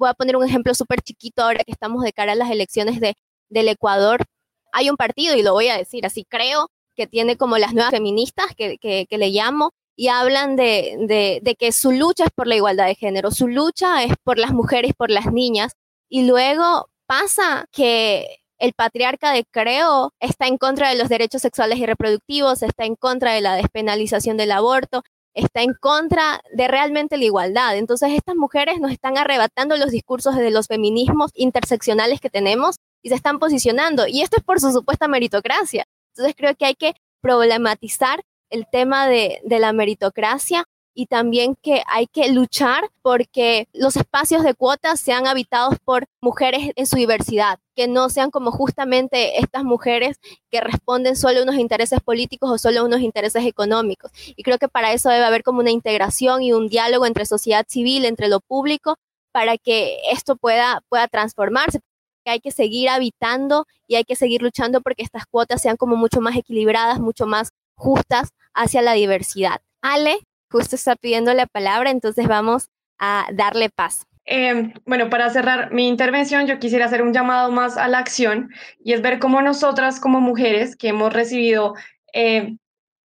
[0.00, 3.00] Voy a poner un ejemplo súper chiquito ahora que estamos de cara a las elecciones
[3.00, 3.16] de,
[3.50, 4.24] del Ecuador.
[4.72, 7.90] Hay un partido, y lo voy a decir así, creo que tiene como las nuevas
[7.90, 12.46] feministas, que, que, le llamo, y hablan de, de, de, que su lucha es por
[12.46, 15.72] la igualdad de género, su lucha es por las mujeres, por las niñas,
[16.08, 21.78] y luego pasa que el patriarca de Creo está en contra de los derechos sexuales
[21.78, 25.02] y reproductivos, está en contra de la despenalización del aborto,
[25.40, 27.76] está en contra de realmente la igualdad.
[27.76, 33.08] Entonces estas mujeres nos están arrebatando los discursos de los feminismos interseccionales que tenemos y
[33.08, 34.06] se están posicionando.
[34.06, 35.84] Y esto es por su supuesta meritocracia.
[36.14, 41.82] Entonces creo que hay que problematizar el tema de, de la meritocracia y también que
[41.86, 47.58] hay que luchar porque los espacios de cuotas sean habitados por mujeres en su diversidad,
[47.74, 50.18] que no sean como justamente estas mujeres
[50.50, 54.10] que responden solo a unos intereses políticos o solo a unos intereses económicos.
[54.36, 57.64] Y creo que para eso debe haber como una integración y un diálogo entre sociedad
[57.68, 58.96] civil, entre lo público,
[59.32, 61.80] para que esto pueda, pueda transformarse.
[62.26, 66.20] Hay que seguir habitando y hay que seguir luchando porque estas cuotas sean como mucho
[66.20, 69.62] más equilibradas, mucho más justas hacia la diversidad.
[69.82, 74.04] Ale, justo está pidiendo la palabra, entonces vamos a darle paso.
[74.26, 78.50] Eh, bueno, para cerrar mi intervención, yo quisiera hacer un llamado más a la acción
[78.78, 81.74] y es ver cómo nosotras como mujeres que hemos recibido
[82.12, 82.56] eh,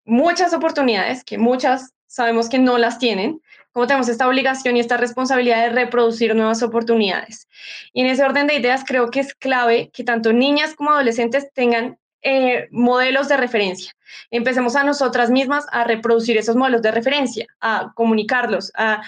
[0.04, 3.40] muchas oportunidades, que muchas sabemos que no las tienen,
[3.72, 7.48] cómo tenemos esta obligación y esta responsabilidad de reproducir nuevas oportunidades.
[7.92, 11.48] Y en ese orden de ideas creo que es clave que tanto niñas como adolescentes
[11.54, 13.92] tengan eh, modelos de referencia.
[14.30, 19.02] Empecemos a nosotras mismas a reproducir esos modelos de referencia, a comunicarlos, a,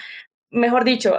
[0.51, 1.17] mejor dicho,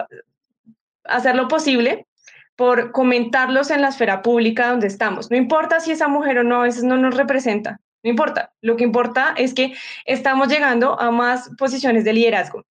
[1.05, 2.07] hacer lo posible
[2.55, 5.31] por comentarlos en la esfera pública donde estamos.
[5.31, 8.53] No importa si esa mujer o no, veces no nos representa, no importa.
[8.61, 12.65] Lo que importa es que estamos llegando a más posiciones de liderazgo.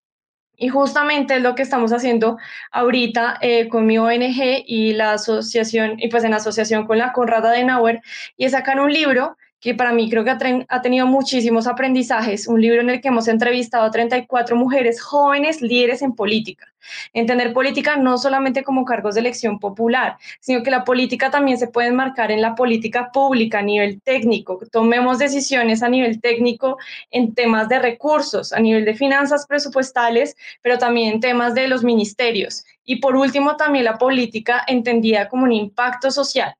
[0.57, 2.37] Y justamente es lo que estamos haciendo
[2.71, 7.45] ahorita eh, con mi ONG y la asociación, y pues en asociación con la Conrad
[7.45, 8.01] Adenauer,
[8.37, 10.29] y es sacar un libro que para mí creo que
[10.69, 15.61] ha, tenido muchísimos aprendizajes, un libro en el que hemos entrevistado a 34 mujeres jóvenes
[15.61, 16.67] líderes en política.
[17.11, 21.67] Entender política no solamente como cargos de elección popular, sino que la política también se
[21.67, 24.59] puede enmarcar en la política pública a nivel técnico.
[24.71, 26.77] Tomemos decisiones a nivel técnico
[27.09, 31.83] en temas de recursos, a nivel de finanzas presupuestales, pero también en temas de los
[31.83, 32.63] ministerios.
[32.85, 36.55] Y por último, también la política entendida como un impacto social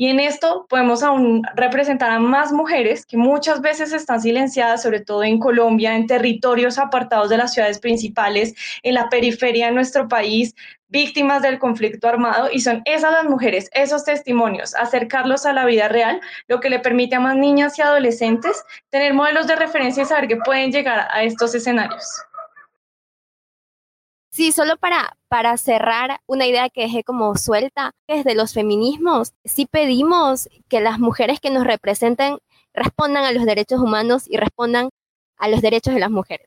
[0.00, 5.00] y en esto podemos aún representar a más mujeres que muchas veces están silenciadas, sobre
[5.00, 10.06] todo en Colombia, en territorios apartados de las ciudades principales, en la periferia de nuestro
[10.06, 10.54] país,
[10.86, 12.48] víctimas del conflicto armado.
[12.52, 16.78] Y son esas las mujeres, esos testimonios, acercarlos a la vida real, lo que le
[16.78, 21.08] permite a más niñas y adolescentes tener modelos de referencia y saber que pueden llegar
[21.10, 22.04] a estos escenarios.
[24.38, 29.66] Sí, solo para, para cerrar una idea que dejé como suelta, desde los feminismos, sí
[29.66, 32.38] pedimos que las mujeres que nos representen
[32.72, 34.90] respondan a los derechos humanos y respondan
[35.38, 36.46] a los derechos de las mujeres.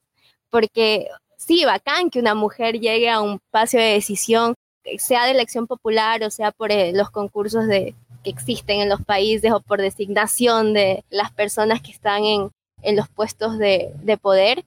[0.50, 4.54] Porque sí, bacán que una mujer llegue a un espacio de decisión,
[4.98, 9.04] sea de elección popular o sea por eh, los concursos de, que existen en los
[9.04, 12.52] países o por designación de las personas que están en,
[12.84, 14.64] en los puestos de, de poder,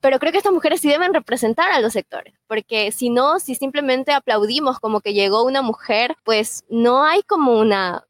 [0.00, 3.54] pero creo que estas mujeres sí deben representar a los sectores, porque si no, si
[3.54, 8.06] simplemente aplaudimos como que llegó una mujer, pues no hay como una,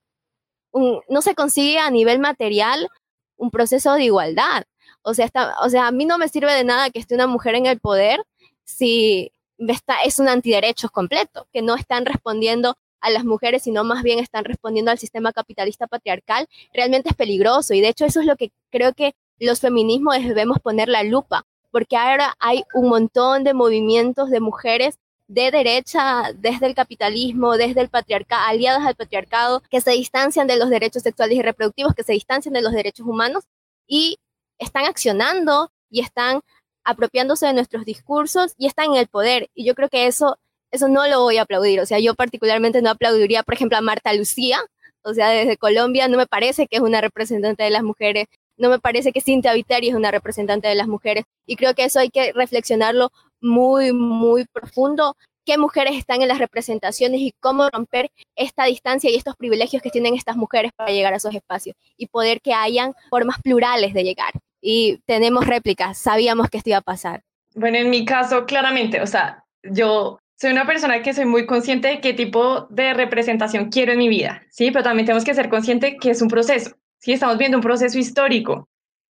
[0.72, 2.88] no se consigue a nivel material
[3.37, 4.64] un proceso de igualdad.
[5.03, 5.31] O sea,
[5.62, 7.81] o sea, a mí no me sirve de nada que esté una mujer en el
[7.81, 8.22] poder
[8.64, 14.03] si está, es un antiderechos completo, que no están respondiendo a las mujeres, sino más
[14.03, 17.74] bien están respondiendo al sistema capitalista patriarcal, realmente es peligroso.
[17.74, 21.46] Y de hecho eso es lo que creo que los feminismos debemos poner la lupa,
[21.70, 27.80] porque ahora hay un montón de movimientos de mujeres de derecha desde el capitalismo, desde
[27.83, 32.02] el patriarcado, aliadas al patriarcado, que se distancian de los derechos sexuales y reproductivos, que
[32.02, 33.44] se distancian de los derechos humanos
[33.87, 34.18] y
[34.59, 36.40] están accionando y están
[36.85, 39.50] apropiándose de nuestros discursos y están en el poder.
[39.54, 40.38] Y yo creo que eso,
[40.72, 41.80] eso no lo voy a aplaudir.
[41.80, 44.61] O sea, yo particularmente no aplaudiría, por ejemplo, a Marta Lucía.
[45.02, 48.26] O sea, desde Colombia no me parece que es una representante de las mujeres
[48.61, 51.85] no me parece que Cintia Viteri es una representante de las mujeres y creo que
[51.85, 57.68] eso hay que reflexionarlo muy, muy profundo qué mujeres están en las representaciones y cómo
[57.70, 61.75] romper esta distancia y estos privilegios que tienen estas mujeres para llegar a esos espacios
[61.96, 64.33] y poder que hayan formas plurales de llegar.
[64.61, 67.23] Y tenemos réplicas, sabíamos que esto iba a pasar.
[67.55, 71.88] Bueno, en mi caso, claramente, o sea, yo soy una persona que soy muy consciente
[71.88, 74.70] de qué tipo de representación quiero en mi vida, ¿sí?
[74.70, 76.77] Pero también tenemos que ser conscientes que es un proceso.
[77.01, 78.69] Sí, estamos viendo un proceso histórico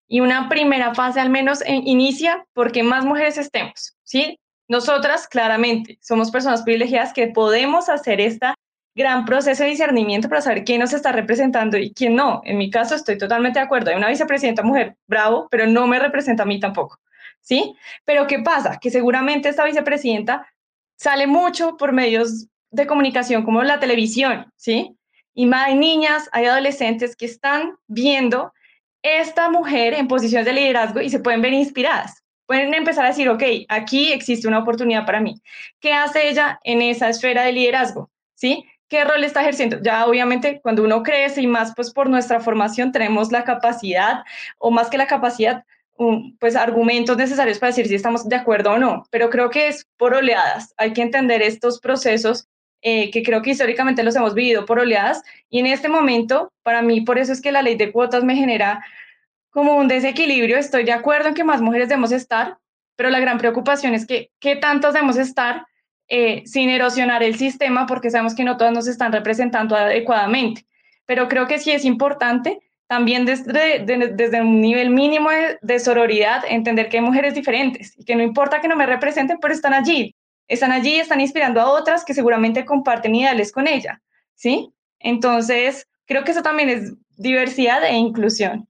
[0.08, 4.38] y una primera fase al menos eh, inicia porque más mujeres estemos, ¿sí?
[4.68, 8.48] Nosotras claramente somos personas privilegiadas que podemos hacer este
[8.96, 12.40] gran proceso de discernimiento para saber quién nos está representando y quién no.
[12.44, 13.90] En mi caso estoy totalmente de acuerdo.
[13.90, 16.98] Hay una vicepresidenta mujer, bravo, pero no me representa a mí tampoco,
[17.40, 17.76] ¿sí?
[18.04, 18.78] Pero ¿qué pasa?
[18.80, 20.48] Que seguramente esta vicepresidenta
[20.96, 24.96] sale mucho por medios de comunicación como la televisión, ¿sí?
[25.36, 28.54] Y hay niñas, hay adolescentes que están viendo
[29.02, 32.24] esta mujer en posiciones de liderazgo y se pueden ver inspiradas.
[32.46, 35.34] pueden empezar a decir, ok, aquí existe una oportunidad para mí.
[35.80, 38.10] ¿Qué hace ella en esa esfera de liderazgo?
[38.34, 38.64] ¿Sí?
[38.88, 39.78] ¿Qué rol está ejerciendo?
[39.82, 44.22] Ya obviamente cuando uno crece y más pues por nuestra formación tenemos la capacidad
[44.58, 45.64] o más que la capacidad,
[46.38, 49.86] pues argumentos necesarios para decir si estamos de acuerdo o no, pero creo que es
[49.98, 50.72] por oleadas.
[50.78, 52.48] Hay que entender estos procesos
[52.82, 56.82] eh, que creo que históricamente los hemos vivido por oleadas y en este momento, para
[56.82, 58.84] mí, por eso es que la ley de cuotas me genera
[59.50, 60.58] como un desequilibrio.
[60.58, 62.58] Estoy de acuerdo en que más mujeres debemos estar,
[62.94, 65.66] pero la gran preocupación es que qué tantos debemos estar
[66.08, 70.66] eh, sin erosionar el sistema, porque sabemos que no todas nos están representando adecuadamente.
[71.06, 76.44] Pero creo que sí es importante también desde, desde un nivel mínimo de, de, sororidad,
[76.48, 79.74] entender que hay mujeres diferentes y que no importa que no me representen, pero están
[79.74, 80.14] allí.
[80.48, 84.00] Están allí, están inspirando a otras que seguramente comparten ideales con ella,
[84.34, 84.72] ¿sí?
[84.98, 88.68] Entonces, creo que eso también es diversidad e inclusión.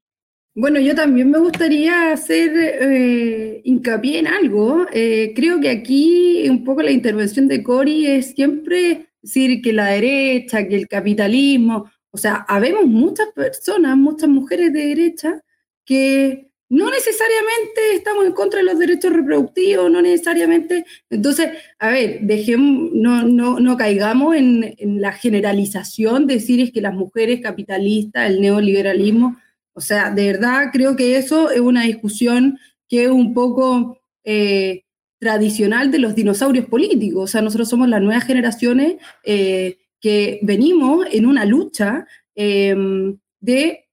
[0.54, 4.86] Bueno, yo también me gustaría hacer eh, hincapié en algo.
[4.90, 9.88] Eh, creo que aquí un poco la intervención de Cori es siempre decir que la
[9.88, 15.42] derecha, que el capitalismo, o sea, habemos muchas personas, muchas mujeres de derecha
[15.84, 20.84] que no necesariamente estamos en contra de los derechos reproductivos, no necesariamente.
[21.10, 26.94] Entonces, a ver, dejemos, no, no, no caigamos en, la generalización, decir es que las
[26.94, 29.36] mujeres capitalistas, el neoliberalismo,
[29.74, 32.58] o sea, de verdad creo que eso es una discusión
[32.88, 34.84] que es un poco eh,
[35.20, 37.24] tradicional de los dinosaurios políticos.
[37.24, 43.86] O sea, nosotros somos las nuevas generaciones eh, que venimos en una lucha em, de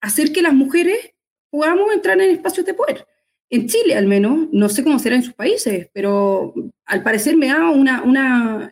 [0.00, 1.14] hacer que las mujeres
[1.50, 3.06] podamos entrar en espacios de poder.
[3.50, 6.52] En Chile, al menos, no sé cómo será en sus países, pero
[6.84, 8.70] al parecer me da una, una,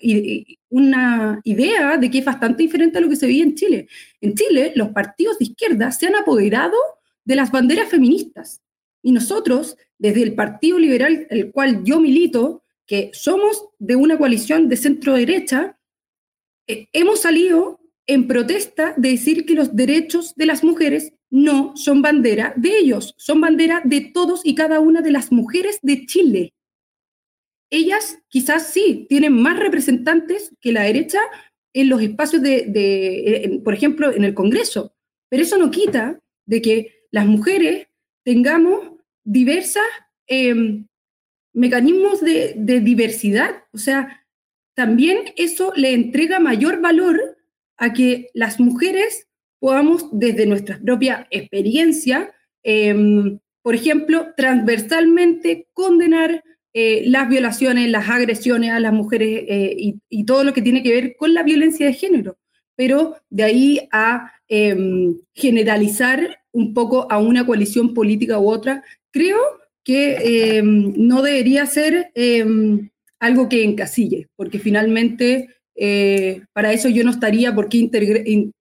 [0.68, 3.88] una idea de que es bastante diferente a lo que se veía en Chile.
[4.20, 6.76] En Chile, los partidos de izquierda se han apoderado
[7.24, 8.60] de las banderas feministas.
[9.02, 14.68] Y nosotros, desde el Partido Liberal, el cual yo milito, que somos de una coalición
[14.68, 15.78] de centro-derecha,
[16.66, 22.02] eh, hemos salido en protesta de decir que los derechos de las mujeres no son
[22.02, 26.54] bandera de ellos, son bandera de todos y cada una de las mujeres de Chile.
[27.70, 31.18] Ellas quizás sí tienen más representantes que la derecha
[31.72, 34.94] en los espacios de, por ejemplo, en el Congreso,
[35.28, 37.88] pero eso no quita de que las mujeres
[38.24, 38.92] tengamos
[39.24, 39.84] diversas
[40.26, 40.86] em,
[41.52, 43.64] mecanismos de diversidad.
[43.72, 44.26] O sea,
[44.74, 47.38] también eso le entrega mayor valor
[47.78, 49.25] a que las mujeres
[49.66, 58.70] podamos desde nuestra propia experiencia, em, por ejemplo, transversalmente condenar eh, las violaciones, las agresiones
[58.70, 61.94] a las mujeres eh, y, todo lo que tiene que ver con la violencia de
[61.94, 62.38] género,
[62.76, 69.40] pero de ahí a em, generalizar un poco a una coalición política u otra, creo
[69.82, 72.12] que em, no debería ser
[73.18, 77.86] algo que encasille, porque finalmente eh, para eso yo no estaría por qué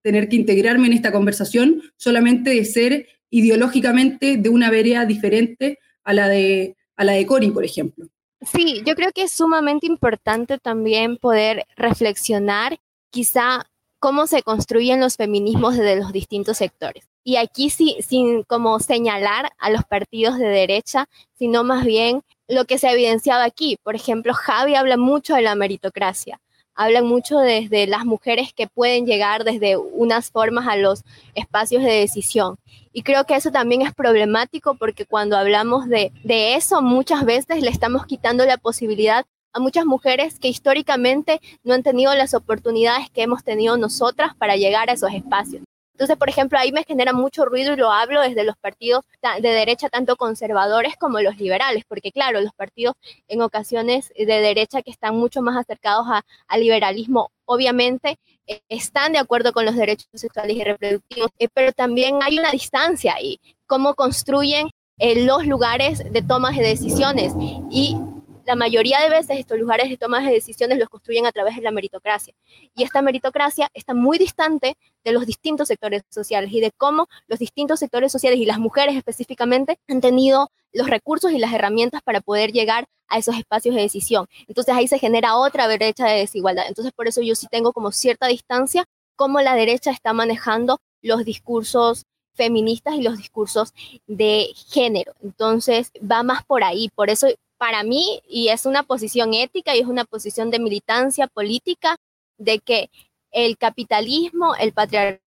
[0.02, 6.14] tener que integrarme en esta conversación solamente de ser ideológicamente de una vereda diferente a
[6.14, 8.08] la de, a la de Cori, por ejemplo.
[8.42, 12.78] Sí, yo creo que es sumamente importante también poder reflexionar
[13.10, 13.66] quizá
[14.00, 17.08] cómo se construyen los feminismos desde los distintos sectores.
[17.24, 22.66] Y aquí sí, sin como señalar a los partidos de derecha, sino más bien lo
[22.66, 23.78] que se ha evidenciado aquí.
[23.82, 26.40] Por ejemplo, Javi habla mucho de la meritocracia
[26.76, 31.04] hablan mucho desde las mujeres que pueden llegar desde unas formas a los
[31.34, 32.58] espacios de decisión.
[32.94, 37.62] Y creo que eso también es problemático porque cuando hablamos de, de eso, muchas veces
[37.62, 43.10] le estamos quitando la posibilidad a muchas mujeres que históricamente no han tenido las oportunidades
[43.10, 45.65] que hemos tenido nosotras para llegar a esos espacios.
[45.96, 49.06] Entonces, por ejemplo, ahí me genera mucho ruido y lo hablo desde los partidos
[49.40, 52.96] de derecha, tanto conservadores como los liberales, porque claro, los partidos
[53.30, 56.06] en ocasiones de derecha que están mucho más acercados
[56.48, 61.72] al liberalismo, obviamente eh, están de acuerdo con los derechos sexuales y reproductivos, eh, pero
[61.72, 67.34] también hay una distancia ahí, cómo construyen eh, los lugares de tomas de decisiones.
[67.72, 67.98] Y
[68.46, 71.62] la mayoría de veces estos lugares de toma de decisiones los construyen a través de
[71.62, 72.34] la meritocracia.
[72.76, 77.40] Y esta meritocracia está muy distante de los distintos sectores sociales y de cómo los
[77.40, 82.22] distintos sectores sociales y las mujeres específicamente han tenido los recursos y las herramientas para
[82.22, 84.28] poder llegar a esos espacios de decisión.
[84.48, 86.66] Entonces ahí se genera otra brecha de desigualdad.
[86.68, 88.86] Entonces por eso yo sí tengo como cierta distancia
[89.16, 93.74] cómo la derecha está manejando los discursos feministas y los discursos
[94.08, 95.14] de género.
[95.24, 96.90] Entonces va más por ahí.
[96.94, 97.28] Por eso
[97.58, 101.98] para mí, y es una posición ética y es una posición de militancia política,
[102.38, 102.90] de que
[103.32, 105.22] el capitalismo, el patriarcado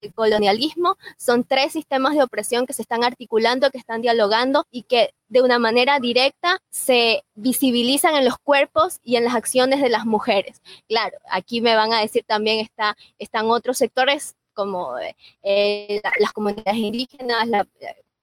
[0.00, 4.82] el colonialismo, son tres sistemas de opresión que se están articulando, que están dialogando y
[4.82, 9.90] que de una manera directa se visibilizan en los cuerpos y en las acciones de
[9.90, 10.62] las mujeres.
[10.88, 14.94] Claro, aquí me van a decir también está, están otros sectores como
[15.42, 17.66] eh, las comunidades indígenas, la,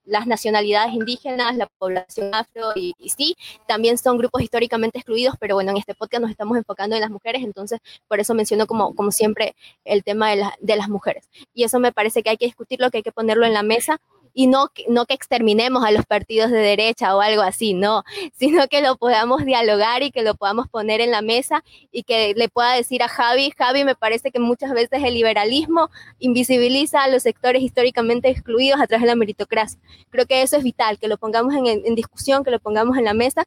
[0.05, 3.35] las nacionalidades indígenas, la población afro y, sí,
[3.67, 7.09] también son grupos históricamente excluidos, pero bueno, en este podcast nos estamos enfocando en las
[7.09, 11.29] mujeres, entonces por eso menciono como, como siempre el tema de, de las mujeres.
[11.53, 13.99] Y eso me parece que hay que discutirlo, que hay que ponerlo en la mesa
[14.33, 18.03] y no, no que exterminemos a los partidos de derecha o algo así, no,
[18.37, 22.33] sino que lo podamos dialogar y que lo podamos poner en la mesa y que
[22.35, 27.07] le pueda decir a Javi, Javi, me parece que muchas veces el liberalismo invisibiliza a
[27.07, 29.79] los sectores históricamente excluidos a través de la meritocracia.
[30.09, 33.05] Creo que eso es vital, que lo pongamos en, en discusión, que lo pongamos en
[33.05, 33.45] la mesa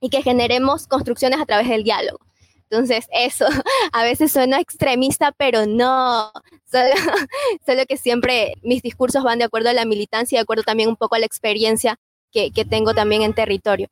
[0.00, 2.20] y que generemos construcciones a través del diálogo.
[2.70, 3.46] Entonces, eso
[3.92, 6.32] a veces suena extremista, pero no,
[7.66, 10.88] solo, que siempre mis discursos van de acuerdo a la militancia y de acuerdo también
[10.88, 11.96] un poco a la experiencia
[12.32, 13.88] que, que tengo también en territorio.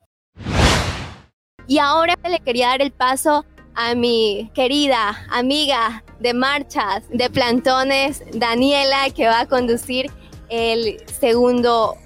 [1.66, 3.44] Y ahora le quería dar el paso
[3.74, 10.10] a mi querida amiga de marchas, de plantones, Daniela, que va a conducir
[10.48, 11.96] el segundo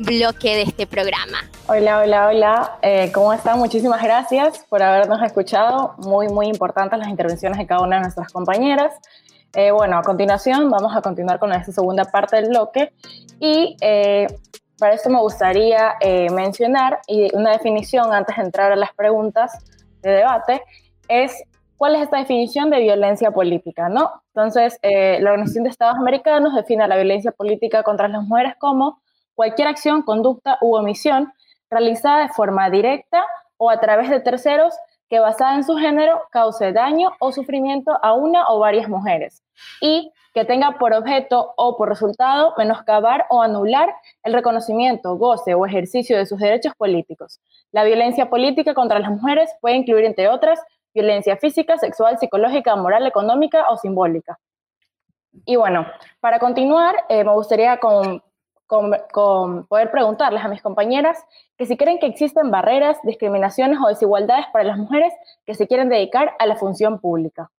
[0.00, 1.38] bloque de este programa.
[1.66, 2.78] Hola, hola, hola.
[2.80, 3.58] Eh, ¿Cómo están?
[3.58, 5.94] Muchísimas gracias por habernos escuchado.
[5.98, 8.94] Muy, muy importantes las intervenciones de cada una de nuestras compañeras.
[9.54, 12.92] Eh, bueno, a continuación vamos a continuar con esta segunda parte del bloque
[13.40, 14.26] y eh,
[14.78, 15.96] para esto me gustaría
[16.32, 19.52] mencionar y una definición antes de entrar a las preguntas
[20.00, 20.62] de debate
[21.08, 21.42] es
[21.76, 24.22] cuál es esta definición de violencia política, ¿no?
[24.28, 29.02] Entonces, la Organización de Estados Americanos define la violencia política contra las mujeres como
[29.40, 31.32] cualquier acción, conducta u omisión
[31.70, 33.24] realizada de forma directa
[33.56, 34.74] o a través de terceros
[35.08, 39.42] que basada en su género cause daño o sufrimiento a una o varias mujeres
[39.80, 43.88] y que tenga por objeto o por resultado menoscabar o anular
[44.24, 47.40] el reconocimiento, goce o ejercicio de sus derechos políticos.
[47.72, 50.60] La violencia política contra las mujeres puede incluir, entre otras,
[50.92, 54.38] violencia física, sexual, psicológica, moral, económica o simbólica.
[55.46, 55.86] Y bueno,
[56.20, 57.78] para continuar, eh, me gustaría
[58.70, 61.26] con, poder preguntarles a mis compañeras
[61.58, 65.12] que si creen que existen barreras, discriminaciones o desigualdades para las mujeres
[65.44, 67.50] que se quieren dedicar a la función pública.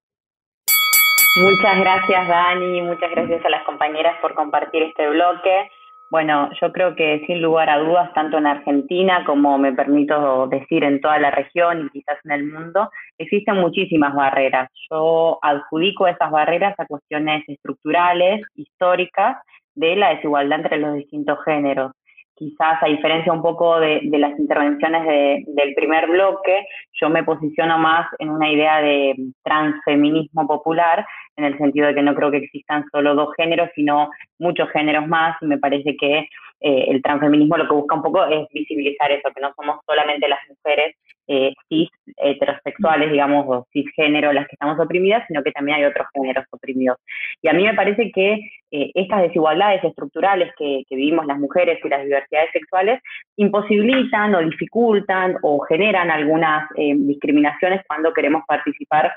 [1.37, 5.71] Muchas gracias Dani, muchas gracias a las compañeras por compartir este bloque.
[6.11, 10.83] Bueno, yo creo que sin lugar a dudas, tanto en Argentina como me permito decir
[10.83, 14.69] en toda la región y quizás en el mundo, existen muchísimas barreras.
[14.91, 19.37] Yo adjudico esas barreras a cuestiones estructurales, históricas,
[19.75, 21.93] de la desigualdad entre los distintos géneros.
[22.35, 26.66] Quizás a diferencia un poco de, las intervenciones del primer bloque,
[26.99, 31.07] yo me posiciono más en una idea de transfeminismo popular,
[31.37, 35.07] en el sentido de que no creo que existan solo dos géneros, sino muchos géneros
[35.07, 36.29] más, y me parece que
[36.61, 40.27] eh, el transfeminismo lo que busca un poco es visibilizar eso, que no somos solamente
[40.27, 40.97] las mujeres
[41.33, 46.09] eh, cis heterosexuales, digamos, o cisgénero las que estamos oprimidas, sino que también hay otros
[46.12, 46.99] géneros oprimidos.
[47.41, 48.41] Y a mí me parece que
[48.72, 53.01] eh, estas desigualdades estructurales que, vivimos las mujeres y las diversidades sexuales
[53.37, 59.12] imposibilitan o dificultan o generan algunas eh, discriminaciones cuando queremos participar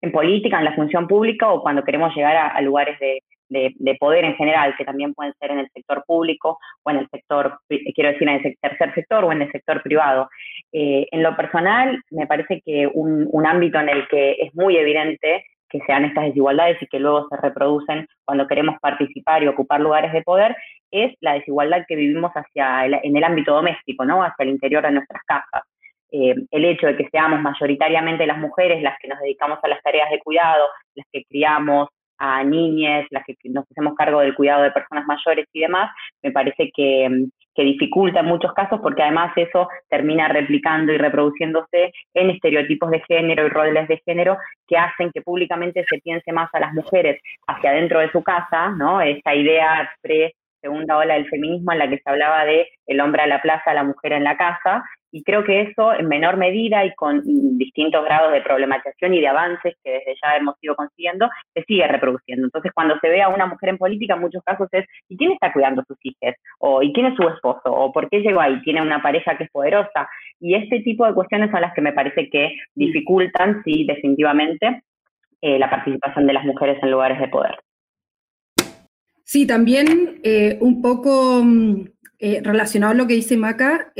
[0.00, 4.24] en política, en la función pública o cuando queremos llegar a lugares de, de, poder
[4.24, 8.12] en general, que también pueden ser en el sector público o en el sector, quiero
[8.12, 10.30] decir, en el tercer sector o en el sector privado.
[10.72, 15.44] Eh, en lo personal, me parece que un, ámbito en el que es muy evidente
[15.68, 20.12] que sean estas desigualdades y que luego se reproducen cuando queremos participar y ocupar lugares
[20.12, 20.56] de poder,
[20.90, 24.22] es la desigualdad que vivimos hacia en el ámbito doméstico, ¿no?
[24.22, 25.62] hacia el interior de nuestras casas.
[26.12, 29.80] Eh, el hecho de que seamos mayoritariamente las mujeres las que nos dedicamos a las
[29.80, 30.66] tareas de cuidado,
[30.96, 31.88] las que criamos,
[32.20, 35.90] a niñas, las que nos hacemos cargo del cuidado de personas mayores y demás,
[36.22, 37.08] me parece que,
[37.54, 43.02] que dificulta en muchos casos porque además eso termina replicando y reproduciéndose en estereotipos de
[43.08, 47.20] género y roles de género que hacen que públicamente se piense más a las mujeres
[47.46, 49.00] hacia adentro de su casa, ¿no?
[49.00, 53.22] Esa idea pre segunda ola del feminismo en la que se hablaba de el hombre
[53.22, 56.84] a la plaza, la mujer en la casa, y creo que eso en menor medida
[56.84, 57.22] y con
[57.58, 61.86] distintos grados de problematización y de avances que desde ya hemos ido consiguiendo, se sigue
[61.86, 62.46] reproduciendo.
[62.46, 65.32] Entonces, cuando se ve a una mujer en política, en muchos casos es, ¿y quién
[65.32, 66.36] está cuidando a sus hijas?
[66.58, 67.62] ¿O ¿y quién es su esposo?
[67.64, 68.60] ¿O por qué llegó ahí?
[68.62, 70.08] ¿Tiene una pareja que es poderosa?
[70.38, 74.82] Y este tipo de cuestiones son las que me parece que dificultan, sí, definitivamente,
[75.40, 77.56] eh, la participación de las mujeres en lugares de poder.
[79.24, 81.84] Sí, también eh, un poco mm,
[82.18, 83.92] eh, relacionado a lo que dice Maca,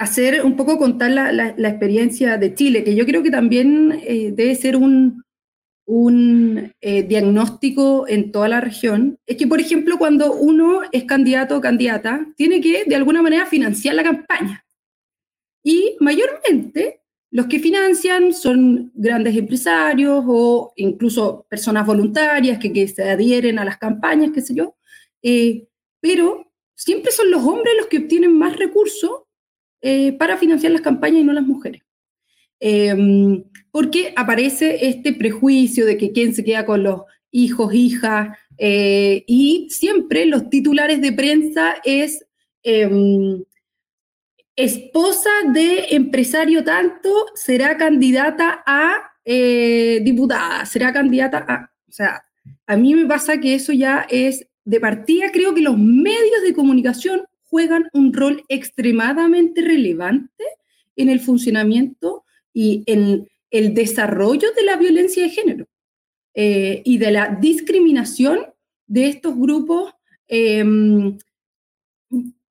[0.00, 4.54] hacer un poco contar la, experiencia de Chile, que yo creo que también eh, debe
[4.54, 5.22] ser un,
[6.80, 11.60] eh, diagnóstico en toda la región, es que, por ejemplo, cuando uno es candidato o
[11.60, 14.64] candidata, tiene que, de alguna manera, financiar la campaña.
[15.62, 23.02] Y mayormente los que financian son grandes empresarios o incluso personas voluntarias que, que se
[23.02, 24.76] adhieren a las campañas, qué sé yo.
[25.22, 25.68] Eh,
[26.00, 29.24] pero siempre son los hombres los que obtienen más recursos
[29.82, 31.82] eh, para financiar las campañas y no las mujeres.
[32.60, 39.24] Em, porque aparece este prejuicio de que quién se queda con los hijos, hijas, eh,
[39.26, 42.26] y siempre los titulares de prensa es
[42.62, 43.42] em,
[44.56, 51.70] esposa de empresario tanto será candidata a eh, diputada, será candidata a...
[51.88, 52.22] O sea,
[52.66, 56.54] a mí me pasa que eso ya es de partida, creo que los medios de
[56.54, 60.44] comunicación juegan un rol extremadamente relevante
[60.96, 62.24] en el funcionamiento
[62.54, 65.66] y en el desarrollo de la violencia de género
[66.34, 68.46] eh, y de la discriminación
[68.86, 69.92] de estos grupos
[70.28, 71.18] em,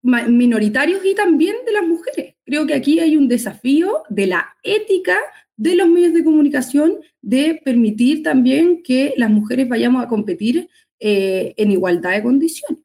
[0.01, 2.35] minoritarios y también de las mujeres.
[2.45, 5.17] Creo que aquí hay un desafío de la ética
[5.55, 10.69] de los medios de comunicación de permitir también que las mujeres vayamos a competir
[10.99, 12.83] eh, en igualdad de condiciones.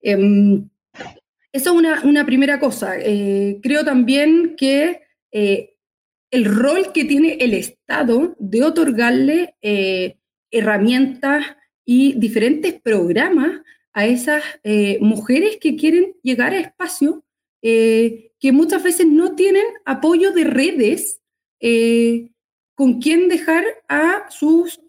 [0.00, 0.68] Em,
[1.54, 2.98] esa es una, primera cosa.
[2.98, 5.02] Eh, creo también que
[5.32, 5.76] eh,
[6.30, 9.54] el rol que tiene el Estado de otorgarle
[10.50, 11.46] herramientas
[11.84, 13.60] y diferentes programas
[13.92, 17.20] a esas eh, mujeres que quieren llegar a espacios
[17.62, 21.22] eh, que muchas veces no tienen apoyo de redes
[21.60, 22.30] eh,
[22.74, 24.80] con quien dejar a sus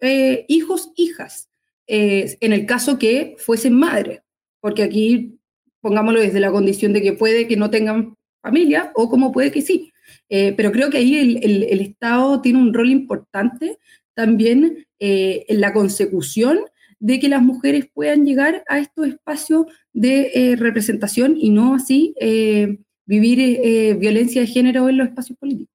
[0.48, 1.52] hijos, hijas,
[1.86, 4.24] en el caso que fuesen madres,
[4.60, 5.38] porque aquí
[5.86, 9.62] pongámoslo desde la condición de que puede que no tengan familia o como puede que
[9.62, 9.94] sí.
[10.28, 13.78] pero creo que ahí el, el, Estado tiene un rol importante
[14.16, 16.62] también en la consecución
[17.00, 22.16] de que las mujeres puedan llegar a estos espacios de eh, representación y no así
[22.20, 25.74] eh, vivir eh, violencia de género en los espacios políticos.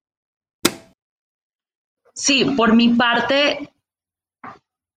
[2.14, 3.70] Sí, por mi parte,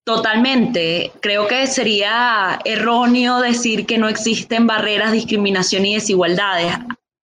[0.04, 1.12] totalmente.
[1.22, 6.74] Creo que sería erróneo decir que no existen barreras, discriminación y desigualdades.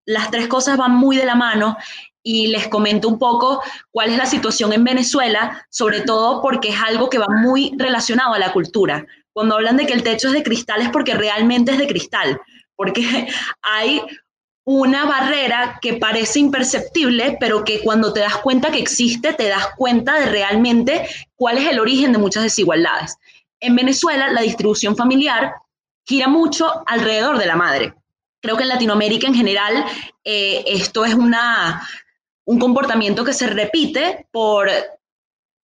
[0.06, 1.76] Las tres cosas van muy de la mano
[2.22, 6.80] y les comento un poco cuál es la situación en Venezuela, sobre todo porque es
[6.80, 9.06] algo que va muy relacionado a la cultura.
[9.32, 12.40] Cuando hablan de que el techo es de cristal es porque realmente es de cristal,
[12.76, 13.28] porque
[13.62, 14.02] hay
[14.72, 19.70] una barrera que parece imperceptible, pero que cuando te das cuenta que existe, te das
[19.76, 23.16] cuenta de realmente cuál es el origen de muchas desigualdades.
[23.58, 25.54] En Venezuela, la distribución familiar
[26.06, 27.94] gira mucho alrededor de la madre.
[28.40, 29.84] Creo que en Latinoamérica en general
[30.22, 31.84] eh, esto es una,
[32.44, 34.70] un comportamiento que se repite por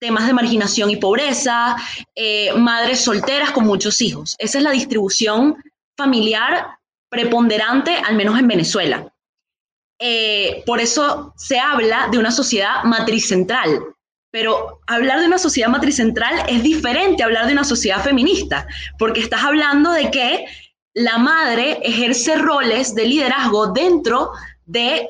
[0.01, 1.77] temas de marginación y pobreza,
[2.17, 4.35] eh, madres solteras con muchos hijos.
[4.41, 5.63] Esa es la distribución
[5.97, 6.77] familiar
[7.09, 9.13] preponderante, al menos en Venezuela.
[9.99, 13.83] Eh, por eso se habla de una sociedad matricentral,
[14.31, 18.67] pero hablar de una sociedad matricentral es diferente a hablar de una sociedad feminista,
[18.99, 20.45] porque estás hablando de que
[20.93, 24.33] la madre ejerce roles de liderazgo dentro
[24.67, 25.09] de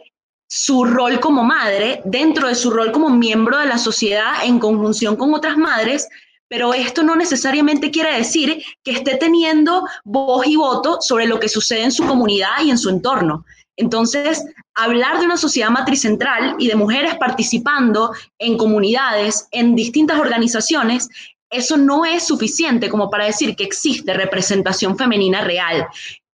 [0.48, 5.16] su rol como madre, dentro de su rol como miembro de la sociedad en conjunción
[5.16, 6.08] con otras madres,
[6.48, 11.48] pero esto no necesariamente quiere decir que esté teniendo voz y voto sobre lo que
[11.48, 13.44] sucede en su comunidad y en su entorno.
[13.76, 14.44] Entonces,
[14.74, 21.08] hablar de una sociedad matricentral y de mujeres participando en comunidades, en distintas organizaciones,
[21.50, 25.86] eso no es suficiente como para decir que existe representación femenina real.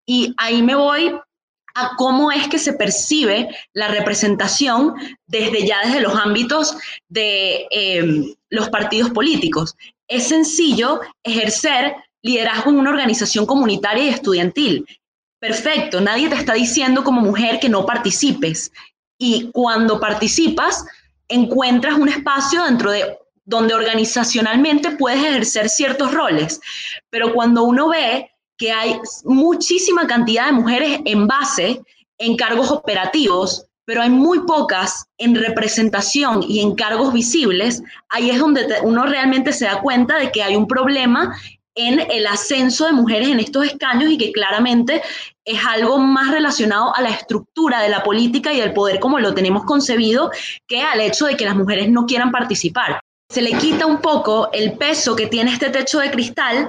[0.07, 1.15] Y ahí me voy
[1.75, 4.95] a cómo es que se percibe la representación
[5.27, 6.77] desde ya desde los ámbitos
[7.09, 9.77] de em, los partidos políticos.
[10.13, 14.85] Es sencillo ejercer liderazgo en una organización comunitaria y estudiantil.
[15.41, 18.71] Perfecto, nadie te está diciendo como mujer que no participes.
[19.19, 20.85] Y cuando participas,
[21.29, 26.61] encuentras un espacio dentro de donde organizacionalmente puedes ejercer ciertos roles.
[27.09, 31.81] Pero cuando uno ve que hay muchísima cantidad de mujeres en base,
[32.19, 38.39] en cargos operativos, pero hay muy pocas en representación y en cargos visibles, ahí es
[38.39, 41.37] donde uno realmente se da cuenta de que hay un problema
[41.75, 45.03] en el ascenso de mujeres en estos escaños y que claramente
[45.45, 49.35] es algo más relacionado a la estructura de la política y del poder como lo
[49.35, 50.31] tenemos concebido
[50.67, 53.01] que al hecho de que las mujeres no quieran participar.
[53.31, 56.69] Se le quita un poco el peso que tiene este techo de cristal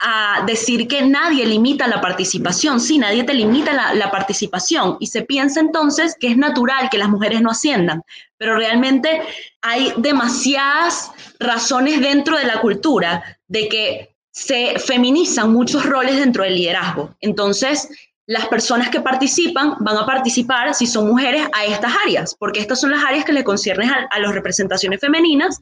[0.00, 2.80] a decir que nadie limita la participación.
[2.80, 7.10] Sí, nadie te limita la, participación y se piensa entonces que es natural que las
[7.10, 8.02] mujeres no asciendan,
[8.38, 9.20] pero realmente
[9.60, 16.54] hay demasiadas razones dentro de la cultura de que se feminizan muchos roles dentro del
[16.54, 17.14] liderazgo.
[17.20, 17.88] Entonces,
[18.26, 22.80] las personas que participan van a participar, si son mujeres, a estas áreas, porque estas
[22.80, 25.60] son las áreas que le conciernen a, a las representaciones femeninas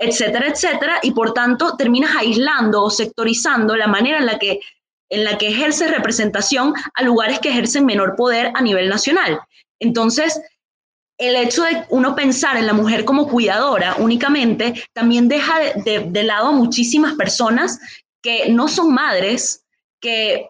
[0.00, 4.60] etcétera, etcétera, y por tanto terminas aislando o sectorizando la manera en la que,
[5.10, 9.40] en la que ejerce representación a lugares que ejercen menor poder a nivel nacional.
[9.78, 10.40] Entonces,
[11.18, 16.48] el hecho de uno pensar en la mujer como cuidadora únicamente también deja de, lado
[16.48, 17.78] a muchísimas personas
[18.22, 19.66] que no son madres,
[20.00, 20.48] que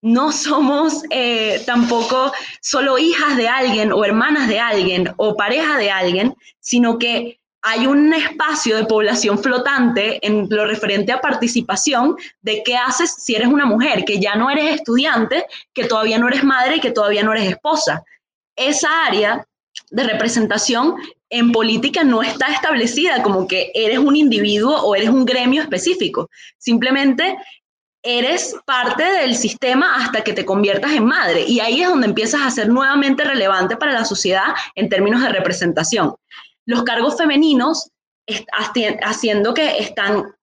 [0.00, 5.90] no somos eh, tampoco solo hijas de alguien o hermanas de alguien o pareja de
[5.90, 12.62] alguien, sino que hay un espacio de población flotante en lo referente a participación de
[12.64, 15.44] qué haces si eres una mujer, que ya no eres estudiante,
[15.74, 18.04] que todavía no eres madre y que todavía no eres esposa.
[18.54, 19.44] Esa área
[19.90, 20.94] de representación
[21.28, 26.30] en política no está establecida como que eres un individuo o eres un gremio específico.
[26.58, 27.36] Simplemente
[28.00, 31.44] eres parte del sistema hasta que te conviertas en madre.
[31.48, 35.30] Y ahí es donde empiezas a ser nuevamente relevante para la sociedad en términos de
[35.30, 36.14] representación
[36.66, 37.90] los cargos femeninos,
[39.02, 40.34] haciendo que están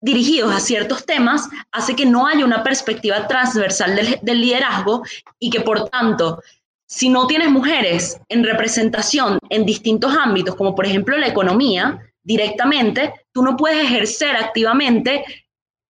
[0.00, 5.02] dirigidos a ciertos temas, hace que no haya una perspectiva transversal del, liderazgo
[5.38, 6.42] y que por tanto,
[6.86, 13.12] si no tienes mujeres en representación en distintos ámbitos, como por ejemplo la economía, directamente,
[13.32, 15.24] tú no puedes ejercer activamente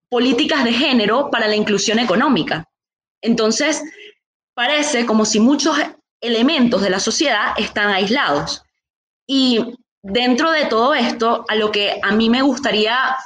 [0.09, 2.69] políticas de género para la inclusión económica.
[3.23, 3.83] Entonces,
[4.55, 5.77] parece como si muchos
[6.21, 8.63] elementos de la sociedad están aislados.
[9.27, 13.17] Y dentro de todo esto, a lo que a mí me gustaría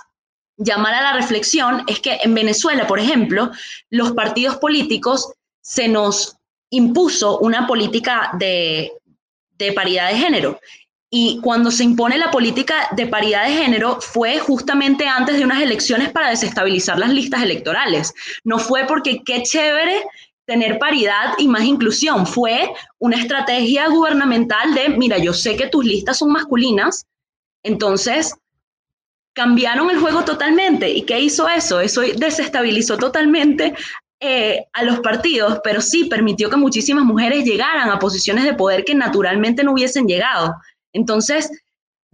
[0.57, 3.51] llamar a la reflexión es que en Venezuela, por ejemplo,
[3.91, 6.37] los partidos políticos se nos
[6.71, 8.93] impuso una política de,
[9.53, 10.61] de paridad de género.
[11.09, 15.63] Y cuando se impone la política de paridad de género fue justamente antes de unas
[15.63, 18.13] elecciones para desestabilizar las listas electorales.
[18.45, 20.05] No fue porque qué chévere
[20.47, 22.27] tener paridad y más inclusión.
[22.27, 27.07] Fue una estrategia gubernamental de, mira, yo sé que tus listas son masculinas,
[27.63, 28.35] entonces
[29.35, 30.91] cambiaron el juego totalmente.
[30.91, 31.81] ¿Y qué hizo eso?
[31.81, 33.75] Eso desestabilizó totalmente
[34.21, 38.85] eh, a los partidos, pero sí permitió que muchísimas mujeres llegaran a posiciones de poder
[38.85, 40.55] que naturalmente no hubiesen llegado.
[40.95, 41.51] Entonces,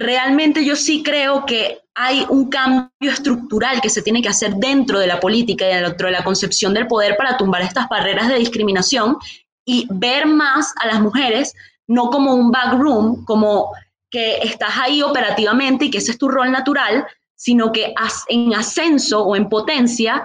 [0.03, 4.99] realmente yo sí creo que hay un cambio estructural que se tiene que hacer dentro
[4.99, 8.39] de la política y dentro de la concepción del poder para tumbar estas barreras de
[8.39, 9.17] discriminación
[9.65, 11.55] y ver más a las mujeres
[11.87, 13.73] no como un backroom, como
[14.11, 17.95] que estás ahí operativamente y que ese es tu rol natural, sino que
[18.29, 20.25] en ascenso o en potencia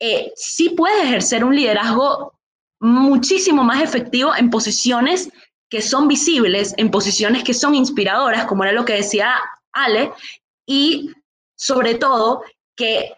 [0.00, 2.34] eh, sí puedes ejercer un liderazgo
[2.80, 5.30] muchísimo más efectivo en posiciones
[5.72, 9.36] que son visibles, en posiciones que son inspiradoras, como era lo que decía
[9.72, 10.12] Ale,
[10.68, 11.10] y
[11.56, 12.42] sobre todo
[12.76, 13.14] que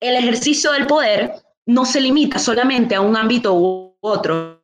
[0.00, 1.34] el ejercicio del poder
[1.66, 4.62] no se limita solamente a un ámbito u otro,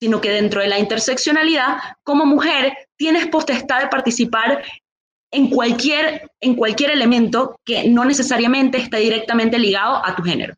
[0.00, 4.62] sino que dentro de la interseccionalidad, como mujer, tienes potestad de participar
[5.32, 10.54] en cualquier, en cualquier elemento que no necesariamente esté directamente ligado a tu género.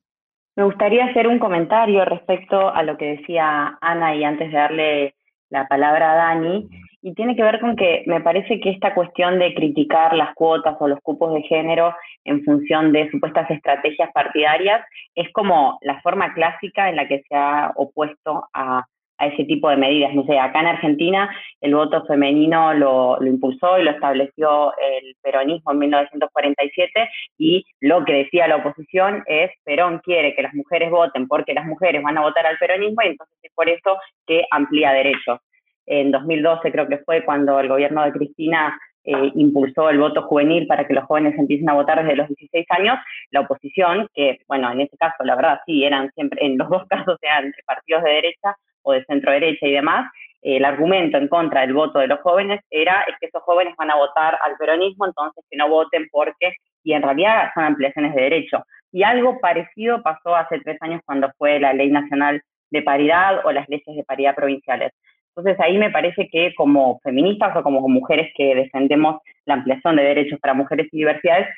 [0.56, 5.14] Me gustaría hacer un comentario respecto a lo que decía Ana y antes de darle
[5.50, 6.68] la palabra a Dani,
[7.00, 10.76] y tiene que ver con que me parece que esta cuestión de criticar las cuotas
[10.80, 11.94] o los cupos de género
[12.24, 14.84] en función de supuestas estrategias partidarias
[15.14, 18.84] es como la forma clásica en la que se ha opuesto a,
[19.26, 20.14] ese tipo de medidas.
[20.14, 25.16] No sé, acá en Argentina el voto femenino lo, lo, impulsó y lo estableció el
[25.22, 27.08] peronismo en 1947
[27.38, 31.66] y lo que decía la oposición es Perón quiere que las mujeres voten porque las
[31.66, 35.40] mujeres van a votar al peronismo y entonces es por eso que amplía derechos
[35.88, 40.66] en 2012 creo que fue cuando el gobierno de Cristina eh, impulsó el voto juvenil
[40.66, 42.98] para que los jóvenes empiecen a votar desde los 16 años,
[43.30, 46.86] la oposición, que bueno, en este caso la verdad sí, eran siempre, en los dos
[46.90, 48.54] casos eran partidos de derecha
[48.88, 50.10] o de centro derecha y demás,
[50.42, 53.90] el argumento en contra del voto de los jóvenes era es que esos jóvenes van
[53.90, 58.22] a votar al peronismo, entonces que no voten porque, y en realidad son ampliaciones de
[58.22, 58.64] derecho.
[58.92, 63.52] Y algo parecido pasó hace tres años cuando fue la Ley Nacional de Paridad o
[63.52, 64.92] las leyes de paridad provinciales.
[65.34, 70.02] Entonces ahí me parece que como feministas o como mujeres que defendemos la ampliación de
[70.02, 71.48] derechos para mujeres y diversidades,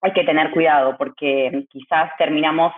[0.00, 2.72] hay que tener cuidado porque quizás terminamos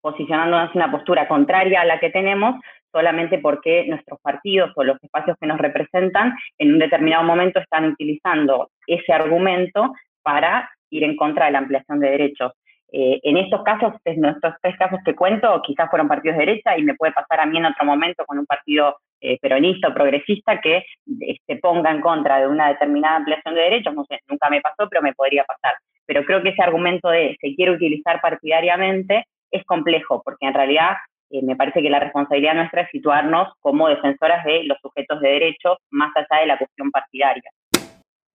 [0.00, 2.56] posicionándonos en una postura contraria a la que tenemos
[2.92, 7.84] solamente porque nuestros partidos o los espacios que nos representan en un determinado momento están
[7.86, 12.52] utilizando ese argumento para ir en contra de la ampliación de derechos.
[12.90, 16.78] eh, en estos casos, en estos tres casos que cuento, quizás fueron partidos de derecha
[16.78, 19.94] y me puede pasar a mí en otro momento con un partido eh, peronista o
[19.94, 20.84] progresista que
[21.46, 24.88] se ponga en contra de una determinada ampliación de derechos, no sé, nunca me pasó,
[24.88, 25.74] pero me podría pasar.
[26.06, 30.96] Pero creo que ese argumento de se quiere utilizar partidariamente es complejo, porque en realidad
[31.30, 35.28] eh, me parece que la responsabilidad nuestra es situarnos como defensoras de los sujetos de
[35.28, 37.50] derecho más allá de la cuestión partidaria.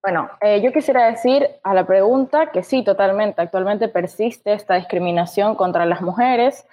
[0.03, 3.41] Bueno, eh, yo quisiera decir a la pregunta que sí, totalmente.
[3.41, 6.67] Actualmente persiste esta discriminación contra las mujeres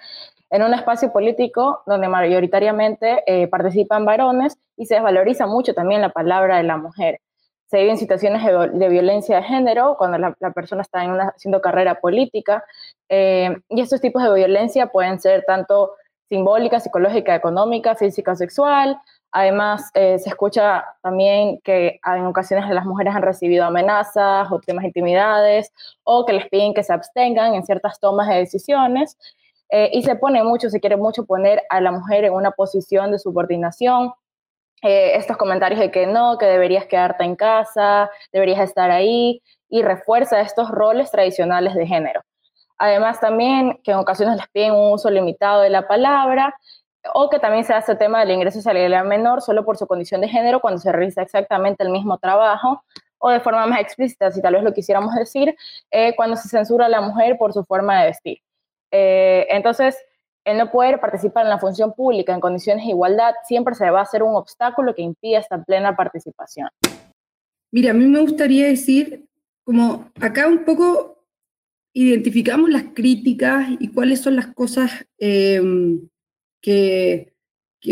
[0.49, 6.09] en un espacio político donde mayoritariamente eh, participan varones y se desvaloriza mucho también la
[6.09, 7.19] palabra de la mujer.
[7.67, 10.99] Se viven situaciones de, violencia de género cuando la, persona está
[11.33, 12.65] haciendo carrera política
[13.07, 15.91] y estos tipos de violencia pueden ser tanto
[16.31, 18.97] simbólica, psicológica, económica, física, sexual,
[19.33, 24.81] Además, eh, se escucha también que en ocasiones las mujeres han recibido amenazas o temas
[24.81, 25.71] de intimidades
[26.03, 29.17] o que les piden que se abstengan en ciertas tomas de decisiones.
[29.69, 33.11] Eh, y se pone mucho, se quiere mucho poner a la mujer en una posición
[33.11, 34.11] de subordinación.
[34.81, 39.81] Eh, estos comentarios de que no, que deberías quedarte en casa, deberías estar ahí, y
[39.83, 42.21] refuerza estos roles tradicionales de género.
[42.83, 46.55] Además, también que en ocasiones les piden un uso limitado de la palabra
[47.13, 50.27] o que también se hace tema del ingreso salarial menor solo por su condición de
[50.27, 52.83] género cuando se realiza exactamente el mismo trabajo,
[53.19, 55.55] o de forma más explícita, si tal vez lo quisiéramos decir,
[55.91, 58.39] eh, cuando se censura a la mujer por su forma de vestir.
[58.89, 59.95] Eh, entonces,
[60.43, 63.99] el no poder participar en la función pública en condiciones de igualdad siempre se va
[63.99, 66.69] a hacer un obstáculo que impide esta plena participación.
[67.71, 69.27] Mira, a mí me gustaría decir,
[69.63, 71.20] como acá un poco
[71.93, 75.61] identificamos las críticas y cuáles son las cosas eh,
[76.61, 77.33] que,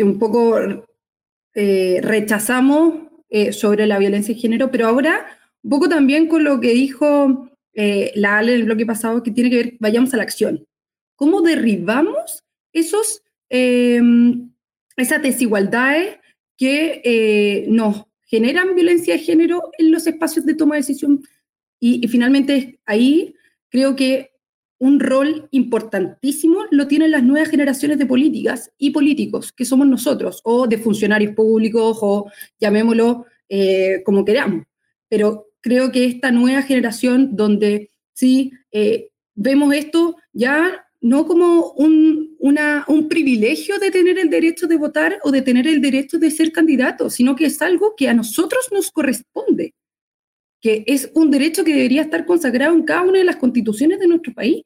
[0.03, 0.85] un poco
[1.55, 2.93] eh, rechazamos
[3.29, 5.25] eh, sobre la violencia de género, pero ahora
[5.63, 9.31] un poco también con lo que dijo eh, la Ale en el bloque pasado, que
[9.31, 10.65] tiene que ver, vayamos a la acción.
[11.15, 14.51] ¿Cómo derribamos esos, em,
[14.95, 16.17] esas desigualdades
[16.57, 21.21] que nos generan violencia de género en los espacios de toma de decisión?
[21.79, 23.33] Y finalmente ahí
[23.69, 24.31] creo que
[24.79, 30.41] un rol importantísimo lo tienen las nuevas generaciones de políticas y políticos, que somos nosotros,
[30.45, 34.65] o de funcionarios públicos, o llamémoslo eh, como queramos.
[35.09, 42.35] Pero creo que esta nueva generación donde sí eh, vemos esto ya no como un,
[42.39, 46.51] un privilegio de tener el derecho de votar o de tener el derecho de ser
[46.51, 49.73] candidato, sino que es algo que a nosotros nos corresponde
[50.61, 54.07] que es un derecho que debería estar consagrado en cada una de las constituciones de
[54.07, 54.63] nuestro país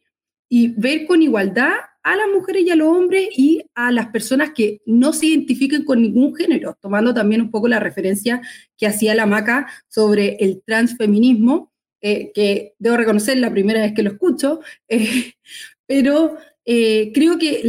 [0.49, 1.73] y ver con igualdad
[2.03, 5.85] a las mujeres y a los hombres y a las personas que no se identifiquen
[5.85, 8.41] con ningún género, tomando también un poco la referencia
[8.77, 11.71] que hacía la Maca sobre el transfeminismo,
[12.01, 15.33] eh, que debo reconocer la primera vez que lo escucho, eh,
[15.87, 17.63] pero eh, creo que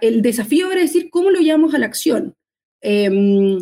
[0.00, 2.34] el desafío ahora es decir cómo lo llevamos a la acción.
[2.82, 3.58] Em,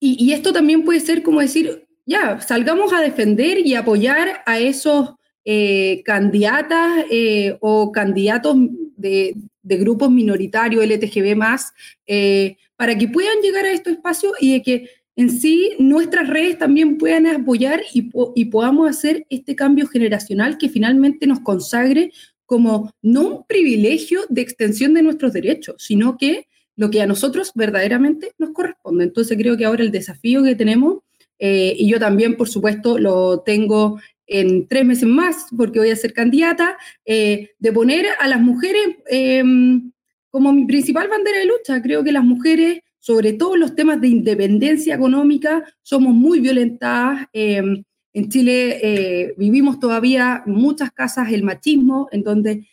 [0.00, 4.58] y, y, esto también puede ser como decir, ya, salgamos a defender y apoyar a
[4.60, 8.56] esos eh, candidatas eh, o candidatos
[8.96, 11.72] de, grupos minoritarios LTGB más,
[12.06, 16.58] eh, para que puedan llegar a estos espacios y de que en sí nuestras redes
[16.58, 22.12] también puedan apoyar y, y podamos hacer este cambio generacional que finalmente nos consagre
[22.44, 26.46] como no un privilegio de extensión de nuestros derechos, sino que
[26.76, 29.04] lo que a nosotros verdaderamente nos corresponde.
[29.04, 30.98] Entonces creo que ahora el desafío que tenemos
[31.38, 35.96] eh, y yo también, por supuesto, lo tengo en tres meses más, porque voy a
[35.96, 39.92] ser candidata, eh, de poner a las mujeres em,
[40.30, 41.80] como mi principal bandera de lucha.
[41.82, 47.26] Creo que las mujeres, sobre todo los temas de independencia económica, somos muy violentadas.
[47.32, 52.66] Em, en Chile eh, vivimos todavía muchas casas el machismo, en donde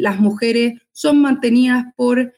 [0.00, 2.34] las mujeres son mantenidas por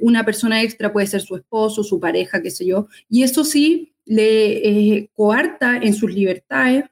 [0.00, 2.86] una persona extra, puede ser su esposo, su pareja, qué sé yo.
[3.08, 6.84] Y eso sí, le eh, coarta en sus libertades.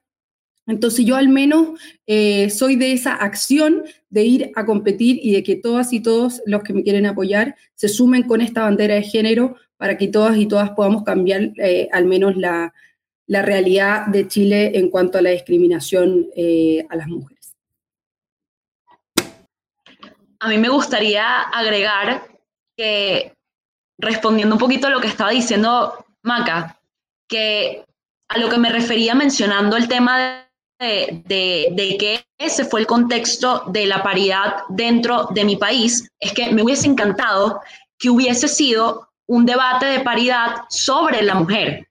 [0.66, 5.42] Entonces yo al menos eh, soy de esa acción de ir a competir y de
[5.42, 9.02] que todas y todos los que me quieren apoyar se sumen con esta bandera de
[9.02, 12.72] género para que todas y todas podamos cambiar eh, al menos la,
[13.26, 16.28] la, realidad de Chile en cuanto a la discriminación
[16.88, 17.56] a las mujeres.
[20.38, 22.22] A mí me gustaría agregar
[22.76, 23.32] que
[23.98, 26.78] respondiendo un poquito a lo que estaba diciendo Maca,
[27.32, 27.84] que
[28.28, 30.46] a lo que me refería mencionando el tema
[30.78, 31.22] de,
[31.74, 36.50] de, que ese fue el contexto de la paridad dentro de mi país, es que
[36.52, 37.60] me hubiese encantado
[37.98, 41.88] que hubiese sido un debate de paridad sobre la mujer,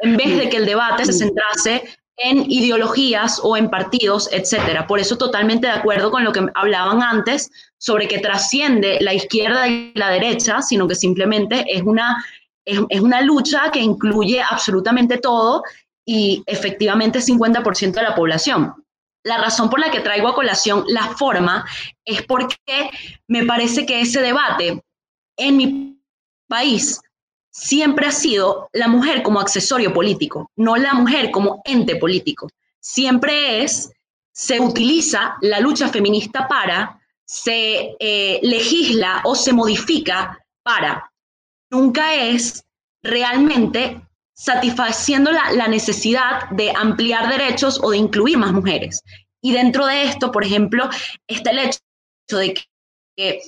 [0.00, 1.84] en vez de que el debate se centrase
[2.16, 4.86] en ideologías o en partidos, etcétera.
[4.86, 9.66] Por eso totalmente de acuerdo con lo que hablaban antes sobre que trasciende la izquierda
[9.68, 12.24] y la derecha, sino que simplemente es una,
[12.64, 15.62] es, una lucha que incluye absolutamente todo
[16.04, 18.74] y efectivamente 50% de la población.
[19.22, 21.64] La razón por la que traigo a colación la forma
[22.04, 22.90] es porque
[23.26, 24.82] me parece que ese debate
[25.36, 25.98] en mi
[26.46, 27.00] país
[27.50, 32.48] siempre ha sido la mujer como accesorio político, no la mujer como ente político.
[32.80, 33.90] Siempre es,
[34.32, 41.10] se utiliza la lucha feminista para, se eh, legisla o se modifica para.
[41.74, 42.64] Nunca es
[43.02, 44.00] realmente
[44.32, 49.02] satisfaciendo la, necesidad de ampliar derechos o de incluir más mujeres.
[49.42, 50.88] Y dentro de esto, por ejemplo,
[51.26, 51.80] está el hecho
[52.38, 52.54] de
[53.16, 53.40] que,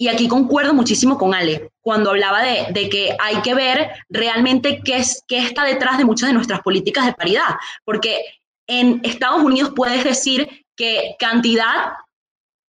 [0.00, 4.96] y aquí concuerdo muchísimo con Ale, cuando hablaba de, que hay que ver realmente qué,
[4.96, 8.22] es, qué está detrás de muchas de nuestras políticas de paridad, porque
[8.66, 11.92] en Estados Unidos puedes decir que cantidad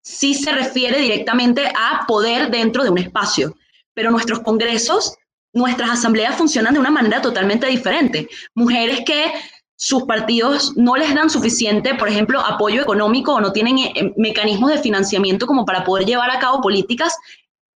[0.02, 3.54] sí se refiere directamente a poder dentro de un espacio,
[3.96, 5.16] pero nuestros congresos
[5.56, 8.28] nuestras asambleas funcionan de una manera totalmente diferente.
[8.54, 9.32] Mujeres que
[9.74, 14.70] sus partidos no les dan suficiente, por ejemplo, apoyo económico o no tienen eh, mecanismos
[14.70, 17.16] de financiamiento como para poder llevar a cabo políticas,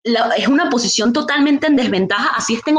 [0.04, 2.78] es una posición totalmente en desventaja, así estén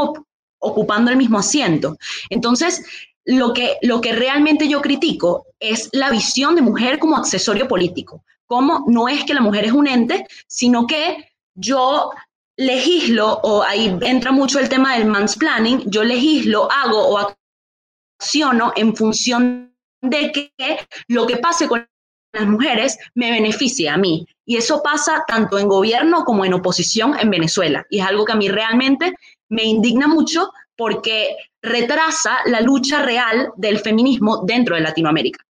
[0.59, 1.97] ocupando el mismo asiento.
[2.29, 2.83] Entonces,
[3.25, 8.23] lo que, lo que realmente yo critico es la visión de mujer como accesorio político,
[8.47, 12.11] como no es que la mujer es un ente, sino que yo
[12.61, 17.33] legislo, o ahí entra mucho el tema del mansplaining, yo legislo, hago o
[18.19, 20.51] acciono en función de que
[21.07, 21.87] lo que pase con
[22.33, 24.25] las mujeres me beneficie a mí.
[24.45, 27.85] Y eso pasa tanto en gobierno como en oposición en Venezuela.
[27.89, 29.13] Y es algo que a mí realmente
[29.49, 35.43] me indigna mucho porque retrasa la lucha real del feminismo dentro de Latinoamérica.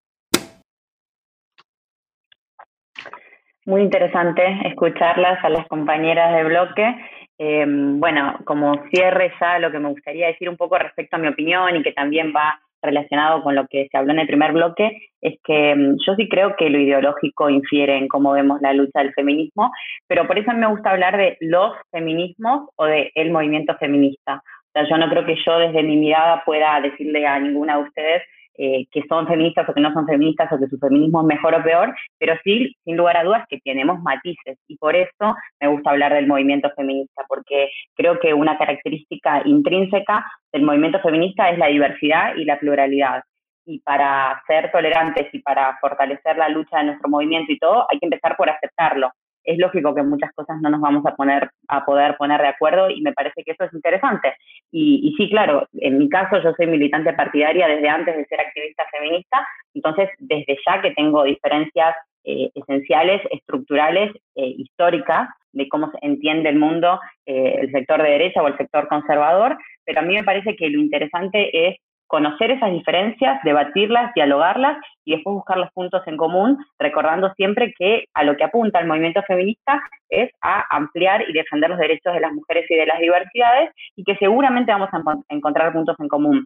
[3.72, 6.94] Muy interesante escucharlas a las compañeras de bloque.
[7.38, 11.30] Eh, bueno, como cierre ya lo que me gustaría decir un poco respecto a mi
[11.30, 15.14] opinión y que también va relacionado con lo que se habló en el primer bloque,
[15.22, 19.00] es que mm, yo sí creo que lo ideológico infiere en cómo vemos la lucha
[19.00, 19.72] del feminismo,
[20.06, 24.44] pero por eso me gusta hablar de los feminismos o de el movimiento feminista.
[24.44, 27.84] O sea, yo no creo que yo desde mi mirada pueda decirle a ninguna de
[27.84, 28.24] ustedes
[28.64, 31.55] eh, que son feministas o que no son feministas o que su feminismo es mejor
[31.55, 34.59] o peor, pero sí, sin lugar a dudas, que tenemos matices.
[34.68, 40.24] Y por eso me gusta hablar del movimiento feminista, porque creo que una característica intrínseca
[40.53, 43.24] del movimiento feminista es la diversidad y la pluralidad.
[43.66, 47.97] Y para ser tolerantes y para fortalecer la lucha de nuestro movimiento y todo, hay
[47.97, 49.09] que empezar por aceptarlo
[49.44, 52.89] es lógico que muchas cosas no nos vamos a poner a poder poner de acuerdo
[52.89, 54.36] y me parece que eso es interesante.
[54.72, 58.84] Y, sí, claro, en mi caso yo soy militante partidaria desde antes de ser activista
[58.92, 65.98] feminista, entonces desde ya que tengo diferencias eh, esenciales, estructurales, eh, históricas de cómo se
[66.02, 70.14] entiende el mundo, eh, el sector de derecha o el sector conservador, pero a mí
[70.14, 71.78] me parece que lo interesante es
[72.12, 74.78] conocer esas diferencias, debatirlas, dialogarlas
[75.12, 78.88] y después buscar los puntos en común, recordando siempre que a lo que apunta el
[78.88, 82.99] movimiento feminista es a ampliar y defender los derechos de las mujeres y de las
[82.99, 86.45] diversidades y que seguramente vamos a encontrar puntos en común.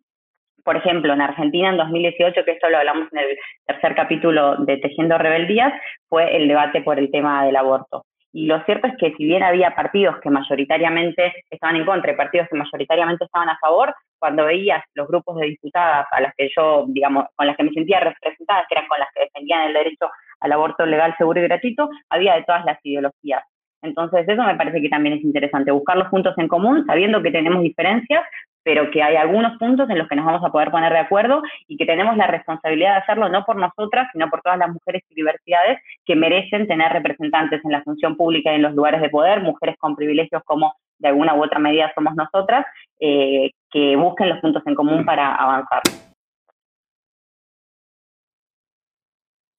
[0.64, 3.38] Por ejemplo, en Argentina en 2018, que esto lo hablamos en el
[3.68, 5.74] tercer capítulo de Tejiendo Rebeldías,
[6.10, 8.04] fue el debate por el tema del aborto.
[8.36, 12.18] Y lo cierto es que si bien había partidos que mayoritariamente estaban en contra y
[12.18, 16.50] partidos que mayoritariamente estaban a favor, cuando veías los grupos de diputadas a las que
[16.54, 19.74] yo, digamos, con las que me sentía representada, que eran con las que defendían el
[19.74, 20.10] derecho
[20.42, 23.42] al aborto legal, seguro y gratuito, había de todas las ideologías.
[23.82, 27.32] Entonces, eso me parece que también es interesante, buscar los puntos en común, sabiendo que
[27.32, 28.26] tenemos diferencias,
[28.66, 31.44] pero que hay algunos puntos en los que nos vamos a poder poner de acuerdo
[31.68, 35.04] y que tenemos la responsabilidad de hacerlo no por nosotras, sino por todas las mujeres
[35.08, 39.10] y diversidades que merecen tener representantes en la función pública y en los lugares de
[39.10, 42.66] poder, mujeres con privilegios como de alguna u otra medida somos nosotras,
[43.00, 45.84] eh, que busquen los puntos en común para avanzar.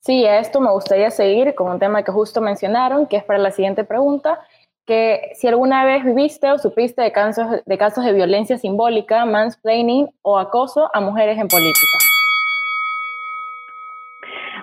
[0.00, 3.38] Sí, a esto me gustaría seguir con un tema que justo mencionaron, que es para
[3.38, 4.40] la siguiente pregunta,
[4.86, 10.08] que si alguna vez viviste o supiste de casos de, casos de violencia simbólica, mansplaining
[10.22, 11.98] o acoso a mujeres en política.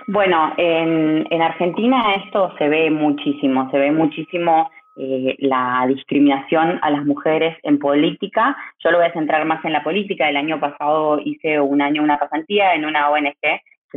[0.06, 6.90] Bueno, en, en Argentina esto se ve muchísimo, se ve muchísimo eh, la discriminación a
[6.90, 8.56] las mujeres en política.
[8.78, 10.28] Yo lo voy a centrar más en la política.
[10.28, 13.34] El año pasado hice un año una pasantía en una ONG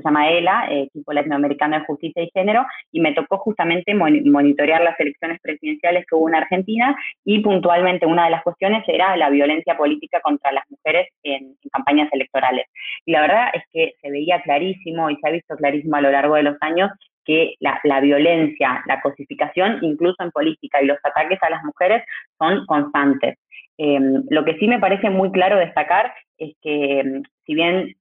[0.01, 4.99] se llama ELA, Equipo Latinoamericano de Justicia y Género, y me tocó justamente monitorear las
[4.99, 6.95] elecciones presidenciales que hubo en Argentina
[7.25, 12.09] y puntualmente una de las cuestiones era la violencia política contra las mujeres en, campañas
[12.11, 12.65] electorales.
[13.05, 16.11] Y la verdad es que se veía clarísimo y se ha visto clarísimo a lo
[16.11, 16.89] largo de los años
[17.25, 22.03] que la, la, violencia, la cosificación, incluso en política, y los ataques a las mujeres
[22.39, 23.37] son constantes.
[23.77, 27.95] Em, lo que sí me parece muy claro destacar es que em, si bien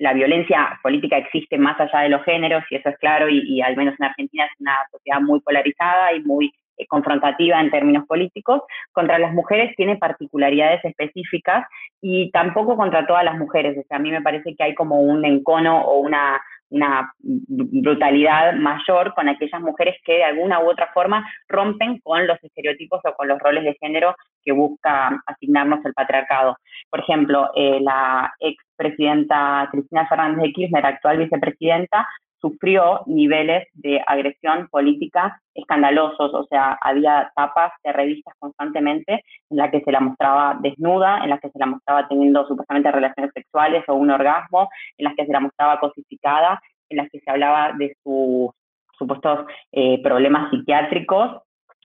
[0.00, 3.76] la violencia política existe más allá de los géneros, y eso es claro, y, al
[3.76, 8.62] menos en Argentina es una sociedad muy polarizada y muy eh, confrontativa en términos políticos,
[8.92, 11.66] contra las mujeres tiene particularidades específicas
[12.00, 13.76] y tampoco contra todas las mujeres.
[13.76, 16.40] O sea, a mí me parece que hay como un encono o una,
[16.70, 22.42] una brutalidad mayor con aquellas mujeres que de alguna u otra forma rompen con los
[22.42, 26.56] estereotipos o con los roles de género que busca asignarnos el patriarcado.
[26.88, 32.06] Por ejemplo, eh, la expresidenta Cristina Fernández de Kirchner, actual vicepresidenta,
[32.40, 39.70] sufrió niveles de agresión política escandalosos, o sea, había tapas de revistas constantemente en las
[39.70, 43.84] que se la mostraba desnuda, en las que se la mostraba teniendo supuestamente relaciones sexuales
[43.88, 47.72] o un orgasmo, en las que se la mostraba cosificada, en las que se hablaba
[47.72, 48.50] de sus
[48.98, 51.42] supuestos eh, problemas psiquiátricos,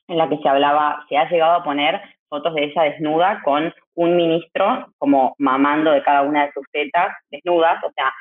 [0.07, 3.73] en las que se hablaba, se ha llegado a poner fotos de ella desnuda con
[3.95, 8.11] un ministro como mamando de cada una de sus tetas desnudas, o sea,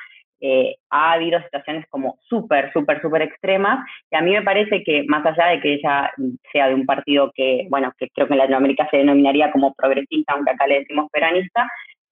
[0.41, 5.03] eh, ha habido situaciones como súper, súper, súper extremas, y a mí me parece que
[5.07, 6.11] más allá de que ella
[6.51, 10.33] sea de un partido que, bueno, que creo que en Latinoamérica se denominaría como progresista,
[10.33, 11.67] aunque acá le decimos peronista,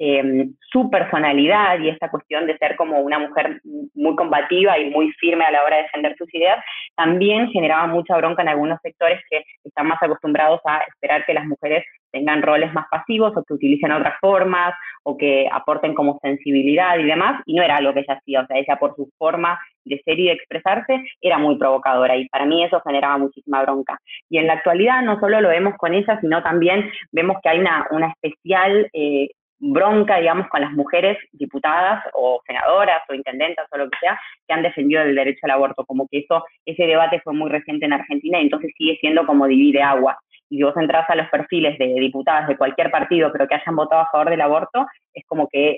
[0.05, 3.61] eh, su personalidad y esta cuestión de ser como una mujer
[3.93, 6.61] muy combativa y muy firme a la hora de defender sus ideas,
[6.97, 11.45] también generaba mucha bronca en algunos sectores que están más acostumbrados a esperar que las
[11.45, 14.73] mujeres tengan roles más pasivos o que utilicen otras formas
[15.03, 18.47] o que aporten como sensibilidad y demás, y no era algo que ella hacía, o
[18.47, 22.45] sea, ella por su forma de ser y de expresarse era muy provocadora y para
[22.45, 23.97] mí eso generaba muchísima bronca.
[24.29, 27.59] Y en la actualidad no solo lo vemos con ella, sino también vemos que hay
[27.59, 29.29] una, una especial eh,
[29.71, 34.53] bronca, digamos, con las mujeres diputadas o senadoras o intendentas o lo que sea, que
[34.53, 37.93] han defendido el derecho al aborto, como que eso, ese debate fue muy reciente en
[37.93, 40.17] Argentina y entonces sigue siendo como divide agua.
[40.49, 43.75] Y si vos entras a los perfiles de diputadas de cualquier partido, pero que hayan
[43.75, 45.77] votado a favor del aborto, es como que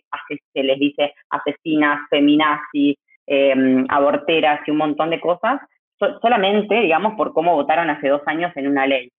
[0.54, 5.62] se les dice asesinas, feminazis, em, aborteras y un montón de cosas,
[6.22, 9.10] solamente, digamos, por cómo votaron hace dos años en una ley.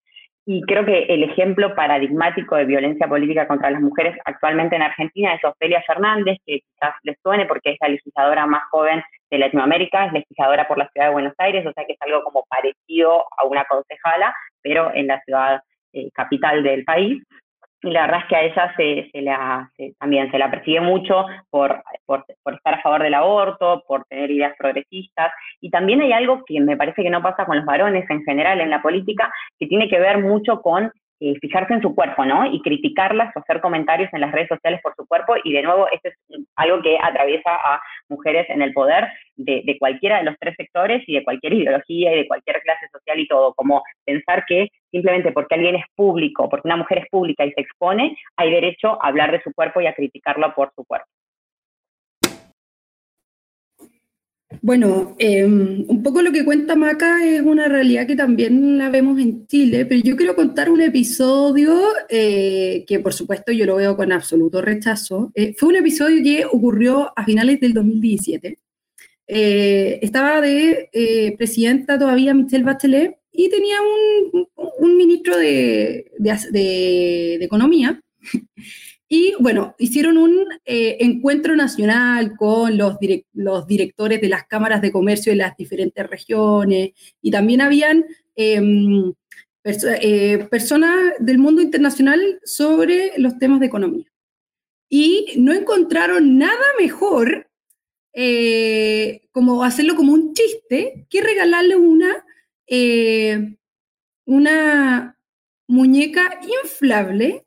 [0.48, 5.34] Y creo que el ejemplo paradigmático de violencia política contra las mujeres actualmente en Argentina
[5.34, 10.06] es Ofelia Fernández, que quizás les suene porque es la legisladora más joven de Latinoamérica,
[10.06, 13.24] es legisladora por la ciudad de Buenos Aires, o sea que es algo como parecido
[13.36, 17.20] a una concejala, pero en la ciudad eh, capital del país
[17.86, 19.70] y la verdad es que a ella se, la,
[20.00, 24.54] también se la persigue mucho por, por, estar a favor del aborto, por tener ideas
[24.58, 28.24] progresistas, y también hay algo que me parece que no pasa con los varones en
[28.24, 30.90] general en la política, que tiene que ver mucho con
[31.20, 32.44] eh, fijarse en su cuerpo, ¿no?
[32.46, 35.34] Y criticarlas o hacer comentarios en las redes sociales por su cuerpo.
[35.44, 39.78] Y de nuevo, esto es algo que atraviesa a mujeres en el poder de, de,
[39.78, 43.28] cualquiera de los tres sectores y de cualquier ideología y de cualquier clase social y
[43.28, 43.54] todo.
[43.54, 47.60] Como pensar que simplemente porque alguien es público, porque una mujer es pública y se
[47.62, 51.08] expone, hay derecho a hablar de su cuerpo y a criticarlo por su cuerpo.
[54.66, 59.20] Bueno, em, un poco lo que cuenta Maca es una realidad que también la vemos
[59.20, 61.72] en Chile, pero yo quiero contar un episodio
[62.08, 65.30] eh, que por supuesto yo lo veo con absoluto rechazo.
[65.36, 68.58] Eh, fue un episodio que ocurrió a finales del 2017.
[69.28, 73.76] Eh, estaba de presidenta todavía Michelle Bachelet y tenía
[74.80, 78.02] un, ministro de, de Economía
[79.08, 85.30] y bueno, hicieron un eh, encuentro nacional con los, directores de las cámaras de comercio
[85.30, 86.90] de las diferentes regiones
[87.22, 88.04] y también habían
[88.34, 89.12] em,
[89.64, 94.06] eh, personas del mundo internacional sobre los temas de economía.
[94.88, 97.48] Y no encontraron nada mejor
[98.12, 102.24] eh, como hacerlo como un chiste que regalarle una,
[104.24, 105.16] una
[105.68, 107.44] muñeca inflable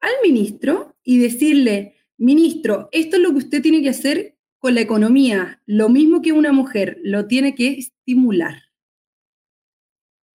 [0.00, 4.80] al ministro y decirle, ministro, esto es lo que usted tiene que hacer con la
[4.80, 8.64] economía, lo mismo que una mujer, lo tiene que estimular.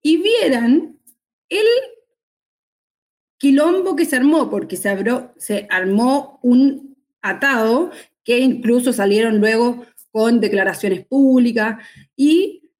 [0.02, 0.98] Y vieran
[1.50, 1.66] el
[3.38, 4.96] quilombo que se armó, porque se,
[5.38, 7.92] se armó un atado
[8.24, 11.86] que incluso salieron luego con declaraciones públicas.
[12.16, 12.72] Y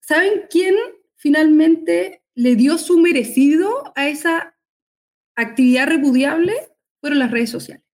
[0.00, 0.74] ¿saben quién
[1.14, 4.56] finalmente le dio su merecido a esa
[5.36, 6.69] actividad repudiable?
[7.00, 7.84] Fueron las redes sociales.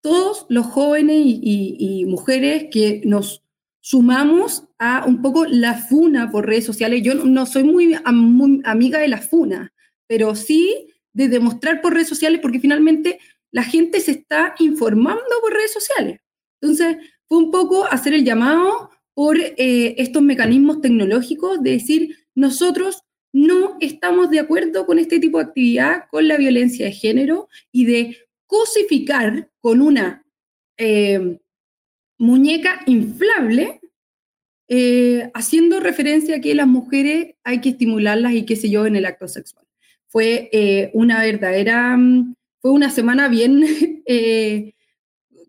[0.00, 3.42] Todos los jóvenes y, mujeres que nos
[3.80, 7.02] sumamos a un poco la funa por redes sociales.
[7.02, 9.72] Yo no soy muy, muy amiga de la funa,
[10.06, 13.18] pero sí de demostrar por redes sociales, porque finalmente
[13.50, 16.20] la gente se está informando por redes sociales.
[16.60, 23.02] Entonces, fue un poco hacer el llamado por eh, estos mecanismos tecnológicos de decir, nosotros
[23.32, 27.84] no estamos de acuerdo con este tipo de actividad, con la violencia de género y
[27.84, 30.24] de cosificar con una
[30.76, 31.38] eh,
[32.18, 33.80] muñeca inflable,
[34.68, 38.96] eh, haciendo referencia a que las mujeres hay que estimularlas y qué sé yo en
[38.96, 39.66] el acto sexual.
[40.06, 43.62] Fue una verdadera, mm, fue una semana bien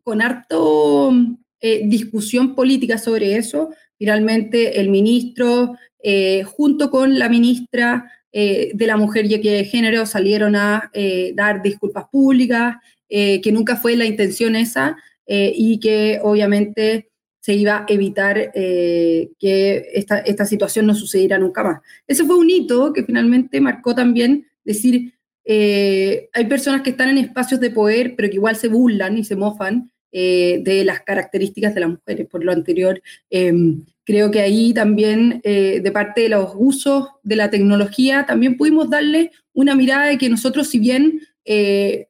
[0.03, 1.13] con harto
[1.61, 3.71] eh, discusión política sobre eso.
[3.97, 10.05] Finalmente, el ministro, eh, junto con la ministra eh, de la Mujer y de Género,
[10.05, 10.91] salieron a
[11.33, 12.77] dar disculpas públicas,
[13.07, 14.95] que nunca fue la intención esa,
[15.25, 17.09] y que obviamente
[17.39, 21.79] se iba a evitar que esta, esta situación no sucediera nunca más.
[22.07, 25.15] Ese fue un hito que finalmente marcó también decir,
[25.45, 29.35] hay personas que están en espacios de poder, pero que igual se burlan y se
[29.35, 32.27] mofan eh, de las características de las mujeres.
[32.27, 32.99] Por lo anterior,
[33.29, 38.57] em, creo que ahí también, eh, de parte de los usos de la tecnología, también
[38.57, 42.07] pudimos darle una mirada de que nosotros, si bien eh,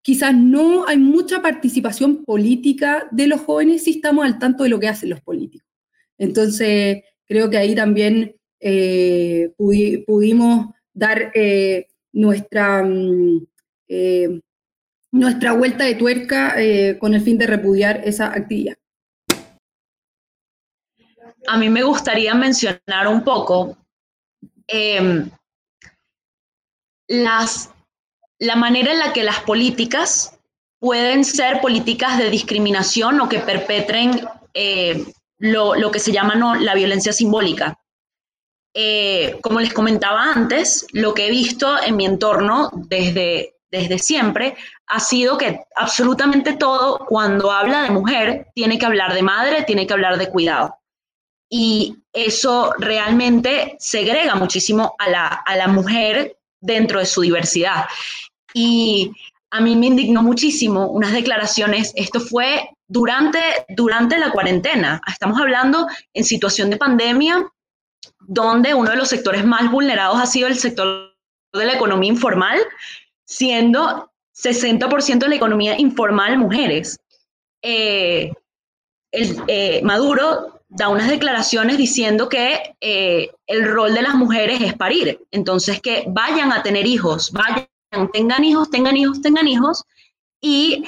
[0.00, 4.80] quizás no hay mucha participación política de los jóvenes, sí estamos al tanto de lo
[4.80, 5.68] que hacen los políticos.
[6.16, 8.34] Entonces, creo que ahí también
[9.58, 11.30] pudimos dar
[12.14, 13.46] nuestra mm,
[15.12, 18.76] nuestra vuelta de tuerca eh, con el fin de repudiar esa actividad.
[21.46, 23.76] A mí me gustaría mencionar un poco
[24.66, 25.30] em,
[27.08, 27.70] las,
[28.38, 30.38] la manera en la que las políticas
[30.78, 35.04] pueden ser políticas de discriminación o que perpetren eh,
[35.38, 37.78] lo, que se llama la violencia simbólica.
[38.74, 44.56] Eh, como les comentaba antes, lo que he visto en mi entorno desde desde siempre
[44.86, 49.86] ha sido que absolutamente todo, cuando habla de mujer, tiene que hablar de madre, tiene
[49.86, 50.78] que hablar de cuidado.
[51.48, 57.86] Y eso realmente segrega muchísimo a la, a la mujer dentro de su diversidad.
[58.52, 59.12] Y
[59.50, 65.86] a mí me indignó muchísimo unas declaraciones, esto fue durante, durante la cuarentena, estamos hablando
[66.14, 67.46] en situación de pandemia,
[68.20, 71.14] donde uno de los sectores más vulnerados ha sido el sector
[71.52, 72.58] de la economía informal,
[73.24, 76.98] siendo 60% de la economía informal mujeres.
[77.62, 78.32] Eh,
[79.12, 85.20] eh, Maduro da unas declaraciones diciendo que eh, el rol de las mujeres es parir,
[85.30, 87.66] entonces que vayan a tener hijos, vayan,
[88.12, 89.84] tengan hijos, tengan hijos, tengan hijos,
[90.40, 90.84] y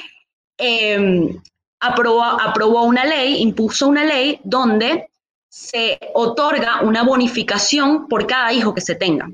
[0.58, 1.40] em,
[1.80, 5.08] aprobó, aprobó una ley, impuso una ley donde
[5.48, 9.30] se otorga una bonificación por cada hijo que se tenga.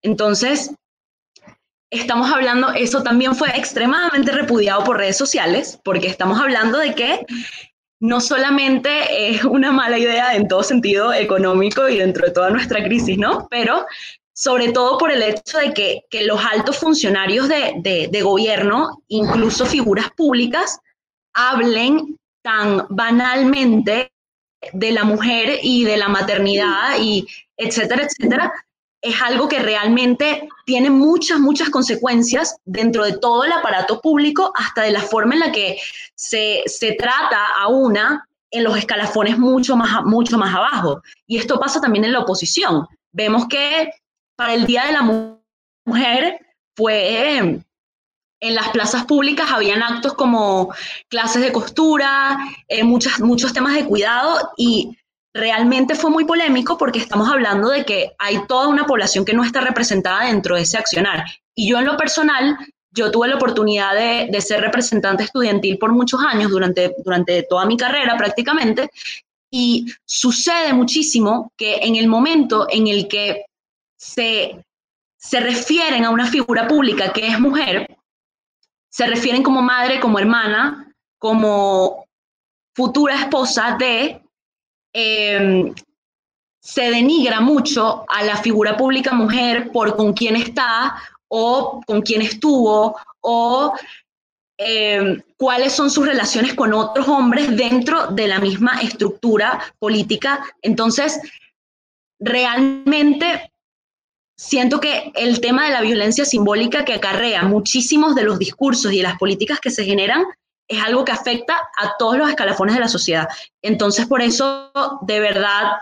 [0.00, 0.72] Entonces,
[1.90, 7.26] estamos hablando, eso también fue extremadamente repudiado por redes sociales, porque estamos hablando de que
[8.02, 12.82] no solamente es una mala idea en todo sentido económico y dentro de toda nuestra
[12.82, 13.46] crisis, ¿no?
[13.48, 13.86] Pero
[14.34, 20.10] sobre todo por el hecho de que, los altos funcionarios de, de, gobierno, incluso figuras
[20.16, 20.80] públicas,
[21.32, 24.10] hablen tan banalmente
[24.72, 27.24] de la mujer y de la maternidad y
[27.56, 28.52] etcétera, etcétera,
[29.02, 34.82] es algo que realmente tiene muchas, muchas consecuencias dentro de todo el aparato público, hasta
[34.82, 35.76] de la forma en la que
[36.14, 36.64] se,
[36.98, 41.02] trata a una en los escalafones mucho más, mucho más abajo.
[41.26, 42.86] Y esto pasa también en la oposición.
[43.10, 43.90] Vemos que
[44.36, 45.38] para el Día de la
[45.84, 46.38] Mujer
[46.76, 47.64] fue
[48.42, 50.74] en las plazas públicas habían actos como
[51.08, 52.38] clases de costura,
[52.68, 54.96] eh, muchos temas de cuidado y
[55.34, 59.44] realmente fue muy polémico porque estamos hablando de que hay toda una población que no
[59.44, 61.24] está representada dentro de ese accionar.
[61.54, 62.58] Y yo en lo personal,
[62.90, 67.76] yo tuve la oportunidad de, ser representante estudiantil por muchos años, durante, durante toda mi
[67.76, 68.90] carrera prácticamente,
[69.50, 73.46] y sucede muchísimo que en el momento en el que
[73.96, 74.64] se,
[75.16, 77.86] se refieren a una figura pública que es mujer,
[78.88, 82.06] se refieren como madre, como hermana, como
[82.74, 84.21] futura esposa de,
[84.92, 85.74] Em,
[86.60, 90.94] se denigra mucho a la figura pública mujer por con quién está
[91.28, 93.74] o con quién estuvo o
[94.58, 100.44] em, cuáles son sus relaciones con otros hombres dentro de la misma estructura política.
[100.60, 101.20] Entonces,
[102.20, 103.50] realmente
[104.36, 108.98] siento que el tema de la violencia simbólica que acarrea muchísimos de los discursos y
[108.98, 110.24] de las políticas que se generan
[110.68, 113.28] es algo que afecta a todos los escalafones de la sociedad.
[113.62, 114.70] Entonces, por eso,
[115.02, 115.72] de verdad,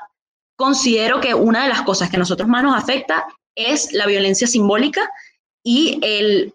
[0.57, 4.47] considero que una de las cosas que a nosotros más nos afecta es la violencia
[4.47, 5.11] simbólica
[5.65, 6.55] y el,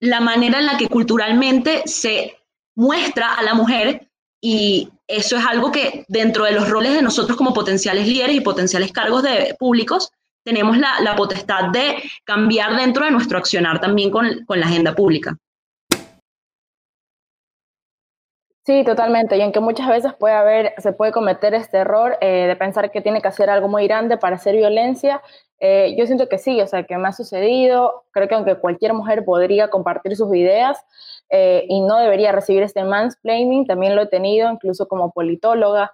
[0.00, 2.38] la manera en la que culturalmente se
[2.76, 4.08] muestra a la mujer
[4.40, 8.40] y eso es algo que dentro de los roles de nosotros como potenciales líderes y
[8.40, 10.10] potenciales cargos de públicos,
[10.44, 14.94] tenemos la, la potestad de cambiar dentro de nuestro accionar también con, con la agenda
[14.94, 15.36] pública.
[18.66, 19.36] Sí, totalmente.
[19.36, 22.90] Y en que muchas veces puede haber, se puede cometer este error eh, de pensar
[22.90, 25.20] que tiene que hacer algo muy grande para hacer violencia.
[25.60, 28.04] Eh, yo siento que sí, o sea, que me ha sucedido.
[28.10, 30.78] Creo que aunque cualquier mujer podría compartir sus ideas
[31.28, 35.92] eh, y no debería recibir este mansplaining, también lo he tenido, incluso como politóloga,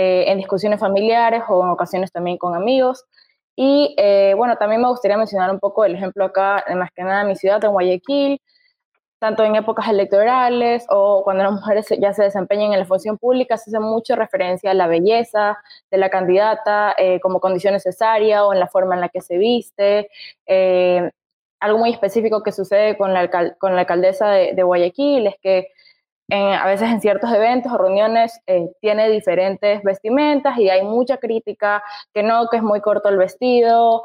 [0.00, 3.04] en discusiones familiares o en ocasiones también con amigos.
[3.56, 3.96] Y
[4.36, 7.34] bueno, también me gustaría mencionar un poco el ejemplo acá, más que nada en mi
[7.34, 8.40] ciudad, en Guayaquil
[9.18, 13.56] tanto en épocas electorales o cuando las mujeres ya se desempeñan en la función pública,
[13.56, 15.58] se hace mucha referencia a la belleza
[15.90, 19.36] de la candidata eh, como condición necesaria o en la forma en la que se
[19.36, 20.08] viste.
[20.46, 21.10] Eh,
[21.60, 23.28] algo muy específico que sucede con la,
[23.58, 25.68] con la alcaldesa de, Guayaquil es que
[26.30, 31.82] a veces en ciertos eventos o reuniones eh, tiene diferentes vestimentas y hay mucha crítica,
[32.12, 34.02] que no, que es muy corto el vestido,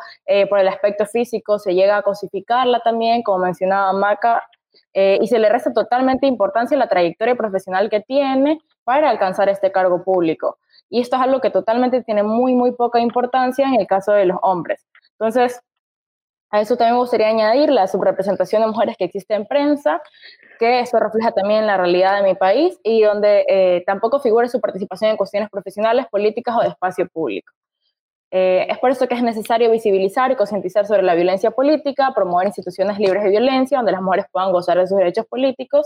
[0.49, 4.41] por el aspecto físico se llega a cosificarla también, como mencionaba Maca,
[4.93, 9.49] eh, y se le resta totalmente importancia a la trayectoria profesional que tiene para alcanzar
[9.49, 10.57] este cargo público.
[10.89, 14.25] Y esto es algo que totalmente tiene muy, muy poca importancia en el caso de
[14.25, 14.85] los hombres.
[15.13, 15.59] Entonces,
[16.51, 19.99] a eso también me gustaría añadir la subrepresentación de mujeres que existe en prensa,
[20.59, 24.61] que eso refleja también la realidad de mi país y donde eh, tampoco figura su
[24.61, 27.51] participación en cuestiones profesionales, políticas o de espacio público.
[28.35, 32.47] Eh, es por eso que es necesario visibilizar y concientizar sobre la violencia política, promover
[32.47, 35.85] instituciones libres de violencia, donde las mujeres puedan gozar de sus derechos políticos.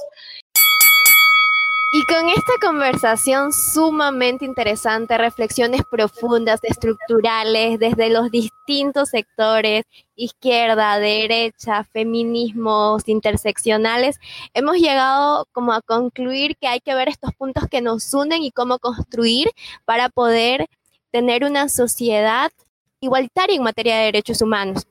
[1.92, 9.84] Y con esta conversación sumamente interesante, reflexiones profundas, estructurales, desde los distintos sectores,
[10.16, 14.20] izquierda, derecha, feminismos, interseccionales,
[14.54, 18.52] hemos llegado como a concluir que hay que ver estos puntos que nos unen y
[18.52, 19.50] cómo construir
[19.84, 20.68] para poder
[21.12, 22.52] tener una sociedad
[23.02, 24.86] igualitaria en materia de derechos humanos.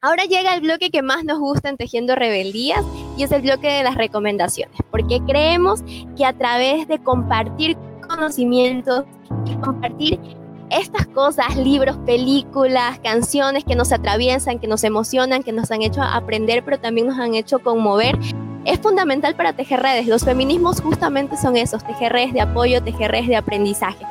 [0.00, 2.84] Ahora llega el bloque que más nos gusta en Tejiendo Rebeldías
[3.16, 5.82] y es el bloque de las recomendaciones, porque creemos
[6.16, 7.76] que a través de compartir
[8.06, 9.04] conocimientos
[9.46, 10.20] y compartir
[10.70, 16.02] estas cosas, libros, películas, canciones que nos atraviesan, que nos emocionan, que nos han hecho
[16.02, 18.18] aprender, pero también nos han hecho conmover,
[18.64, 20.06] es fundamental para tejer redes.
[20.06, 24.04] Los feminismos justamente son esos, tejer redes de apoyo, tejer redes de aprendizaje.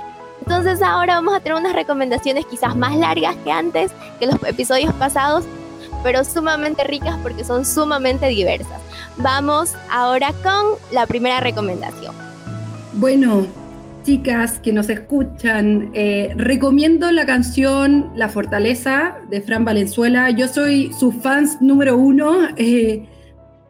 [0.45, 4.93] Entonces ahora vamos a tener unas recomendaciones quizás más largas que antes, que los episodios
[4.95, 5.45] pasados,
[6.03, 8.81] pero sumamente ricas porque son sumamente diversas.
[9.15, 12.13] Vamos ahora con la primera recomendación.
[12.91, 13.47] Bueno,
[14.03, 20.29] chicas que nos escuchan, eh, recomiendo la canción La Fortaleza de Fran Valenzuela.
[20.31, 23.07] Yo soy su fans número uno, eh,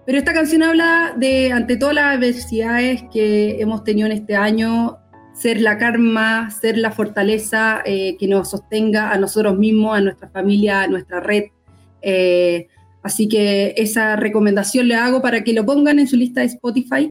[0.08, 5.03] pero esta canción habla de, ante todas las adversidades que hemos tenido en este año,
[5.34, 10.30] ser la karma, ser la fortaleza eh, que nos sostenga a nosotros mismos, a nuestra
[10.30, 11.46] familia, a nuestra red.
[12.02, 12.68] Eh,
[13.02, 17.10] así que esa recomendación le hago para que lo pongan en su lista de Spotify.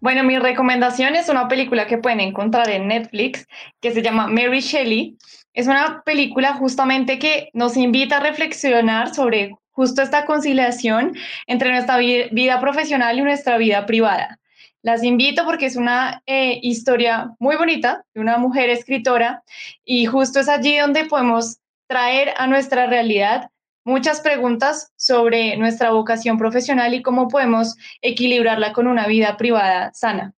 [0.00, 3.46] Bueno, mi recomendación es una película que pueden encontrar en Netflix
[3.80, 5.16] que se llama Mary Shelley.
[5.54, 11.16] Es una película justamente que nos invita a reflexionar sobre justo esta conciliación
[11.46, 14.38] entre nuestra vida profesional y nuestra vida privada.
[14.84, 19.42] Las invito porque es una eh, historia muy bonita de una mujer escritora
[19.82, 21.56] y justo es allí donde podemos
[21.86, 23.48] traer a nuestra realidad
[23.82, 30.34] muchas preguntas sobre nuestra vocación profesional y cómo podemos equilibrarla con una vida privada sana,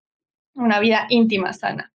[0.55, 1.91] una vida íntima sana.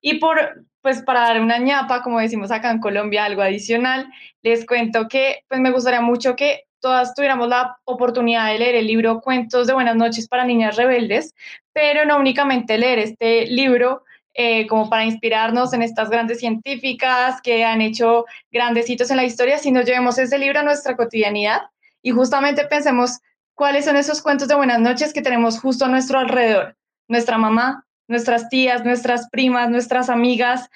[0.00, 4.08] Y por, pues para dar una ñapa, como decimos acá en Colombia, algo adicional,
[4.42, 8.88] les cuento que pues me gustaría mucho que todas tuviéramos la oportunidad de leer el
[8.88, 11.32] libro Cuentos de Buenas noches para Niñas Rebeldes,
[11.72, 14.04] pero no únicamente leer este libro
[14.34, 19.24] eh, como para inspirarnos en estas grandes científicas que han hecho grandes hitos en la
[19.24, 21.62] historia, sino llevemos ese libro a nuestra cotidianidad
[22.02, 23.20] y justamente pensemos
[23.54, 26.76] cuáles son esos cuentos de buenas noches que tenemos justo a nuestro alrededor.
[27.08, 30.70] Nuestra mamá, nuestras tías, nuestras primas, nuestras amigas,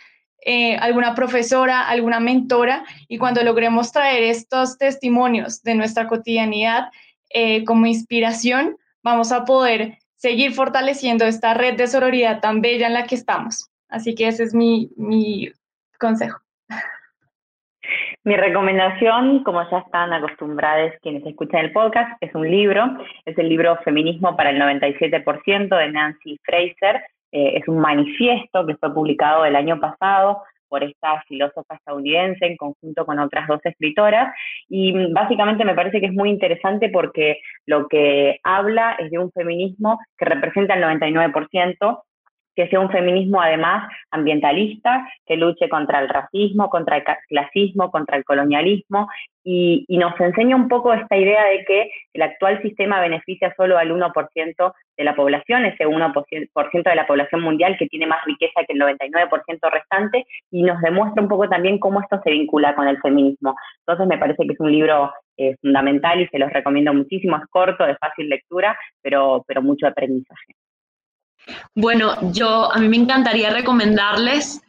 [0.44, 6.90] eh, alguna profesora, alguna mentora, y cuando logremos traer estos testimonios de nuestra cotidianidad
[7.30, 12.94] eh, como inspiración, vamos a poder seguir fortaleciendo esta red de sororidad tan bella en
[12.94, 13.70] la que estamos.
[13.88, 15.50] Así que ese es mi, mi
[15.98, 16.38] consejo.
[18.24, 22.84] Mi recomendación, como ya están acostumbrados quienes escuchan el podcast, es un libro.
[23.24, 27.04] Es el libro Feminismo para el 97% de Nancy Fraser.
[27.30, 32.56] Eh, es un manifiesto que fue publicado el año pasado por esta filósofa estadounidense en
[32.56, 34.34] conjunto con otras dos escritoras.
[34.68, 39.30] Y básicamente me parece que es muy interesante porque lo que habla es de un
[39.32, 42.02] feminismo que representa el 99%,
[42.56, 48.16] que sea un feminismo además ambientalista, que luche contra el racismo, contra el clasismo, contra
[48.16, 49.08] el colonialismo,
[49.44, 53.92] y, nos enseña un poco esta idea de que el actual sistema beneficia solo al
[53.92, 58.72] 1% de la población, ese 1% de la población mundial que tiene más riqueza que
[58.72, 63.00] el 99% restante, y nos demuestra un poco también cómo esto se vincula con el
[63.00, 63.54] feminismo.
[63.80, 67.46] Entonces me parece que es un libro eh, fundamental y se los recomiendo muchísimo, es
[67.48, 70.54] corto, de fácil lectura, pero, pero mucho aprendizaje.
[71.74, 74.60] Bueno, yo a mí me encantaría recomendarles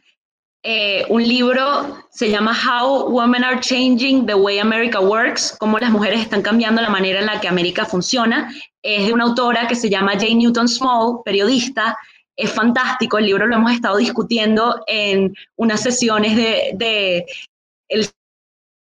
[0.64, 5.90] eh, un libro, se llama How Women Are Changing the Way America Works, cómo las
[5.90, 8.52] mujeres están cambiando la manera en la que América funciona.
[8.82, 11.96] Es de una autora que se llama Jane Newton Small, periodista.
[12.36, 17.26] Es fantástico, el libro lo hemos estado discutiendo en unas sesiones de, de
[17.88, 18.08] el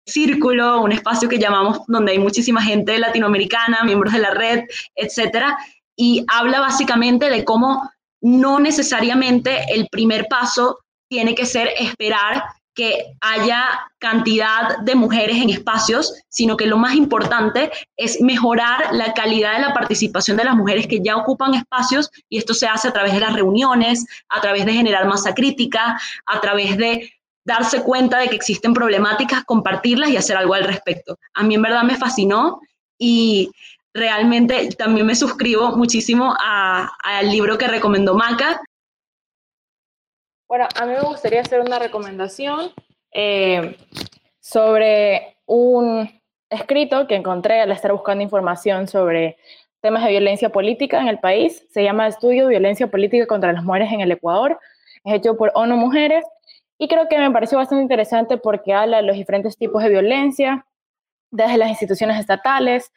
[0.07, 4.65] círculo, un espacio que llamamos donde hay muchísima gente latinoamericana, miembros de la red,
[4.95, 5.59] etcétera
[5.99, 7.91] y habla básicamente de cómo
[8.23, 10.79] no necesariamente el primer paso
[11.11, 12.45] tiene que ser esperar
[12.75, 19.13] que haya cantidad de mujeres en espacios, sino que lo más importante es mejorar la
[19.15, 22.87] calidad de la participación de las mujeres que ya ocupan espacios y esto se hace
[22.87, 27.13] a través de las reuniones, a través de generar masa crítica, a través de
[27.45, 31.19] darse cuenta de que existen problemáticas, compartirlas y hacer algo al respecto.
[31.35, 32.61] A mí en verdad me fascinó
[32.97, 33.51] y
[33.99, 38.61] realmente también me suscribo muchísimo al libro que recomendó Maca.
[40.49, 42.73] Bueno, a mí me gustaría hacer una recomendación
[43.13, 43.77] eh,
[44.41, 46.09] sobre un
[46.49, 49.37] escrito que encontré al estar buscando información sobre
[49.81, 51.67] temas de violencia política en el país.
[51.71, 54.59] Se llama Estudio de Violencia Política contra las Mujeres en el Ecuador.
[55.05, 56.25] Es hecho por ONU Mujeres
[56.79, 60.65] y creo que me pareció bastante interesante porque habla de los diferentes tipos de violencia,
[61.31, 62.93] desde las instituciones estatales,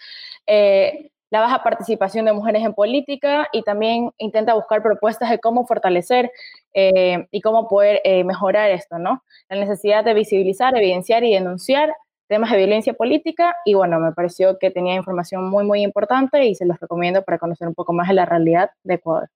[0.48, 5.66] eh, la baja participación de mujeres en política y también intenta buscar propuestas de cómo
[5.66, 6.30] fortalecer
[6.74, 9.24] eh, y cómo poder eh, mejorar esto, ¿no?
[9.50, 11.94] La necesidad de visibilizar, evidenciar y denunciar
[12.28, 16.56] temas de violencia política y bueno, me pareció que tenía información muy, muy importante y
[16.56, 19.30] se los recomiendo para conocer un poco más de la realidad de Ecuador.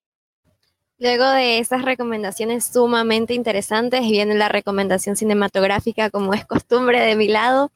[0.98, 7.28] Luego de esas recomendaciones sumamente interesantes, viene la recomendación cinematográfica como es costumbre de mi
[7.28, 7.72] lado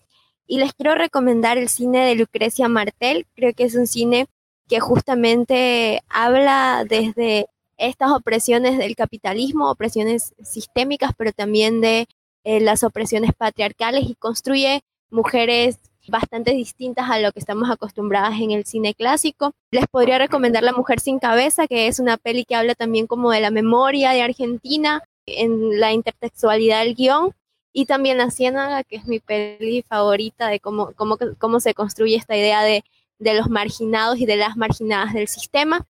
[0.50, 3.28] y les quiero recomendar el cine de Lucrecia Martel.
[3.36, 4.26] Creo que es un cine
[4.68, 7.46] que justamente habla desde
[7.78, 12.08] estas opresiones del capitalismo, opresiones sistémicas, pero también de
[12.44, 14.82] eh, las opresiones patriarcales y construye
[15.12, 15.78] mujeres
[16.08, 19.52] bastante distintas a lo que estamos acostumbradas en el cine clásico.
[19.70, 23.30] Les podría recomendar La Mujer sin Cabeza, que es una peli que habla también como
[23.30, 27.36] de la memoria de Argentina en la intertextualidad del guion
[27.72, 32.16] y también La Ciénaga, que es mi peli favorita de cómo, cómo, cómo se construye
[32.16, 32.84] esta idea de,
[33.20, 35.86] de los marginados y de las marginadas del sistema.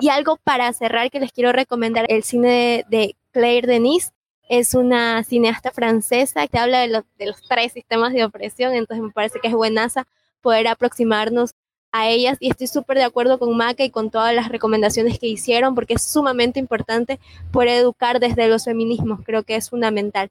[0.00, 4.12] Y algo para cerrar que les quiero recomendar, el cine de, Claire Denis,
[4.48, 9.10] es una cineasta francesa que habla de, de, los tres sistemas de opresión, entonces me
[9.10, 10.06] parece que es buenaza
[10.42, 11.54] poder aproximarnos
[11.92, 15.28] a ellas y estoy súper de acuerdo con Maca y con todas las recomendaciones que
[15.28, 17.18] hicieron porque es sumamente importante
[17.52, 20.30] poder educar desde los feminismos, creo que es fundamental.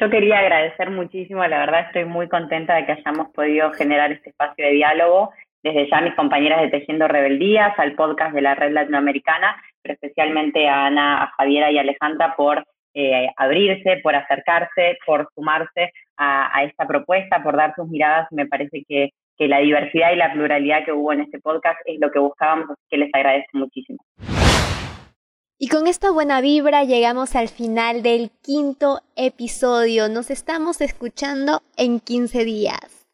[0.00, 4.30] Yo quería agradecer muchísimo, la verdad estoy muy contenta de que hayamos podido generar este
[4.30, 5.30] espacio de diálogo,
[5.62, 9.94] desde ya a mis compañeras de Tejiendo Rebeldías, al podcast de la Red Latinoamericana, pero
[9.94, 12.64] especialmente a Ana, a Javiera y a Alejandra por
[12.94, 18.26] eh, abrirse, por acercarse, por sumarse a, esta propuesta, por dar sus miradas.
[18.32, 22.00] Me parece que, que la diversidad y la pluralidad que hubo en este podcast es
[22.00, 23.98] lo que buscábamos, así que les agradezco muchísimo.
[25.56, 30.08] Y con esta buena vibra llegamos al final del quinto episodio.
[30.08, 33.06] Nos estamos escuchando en 15 días.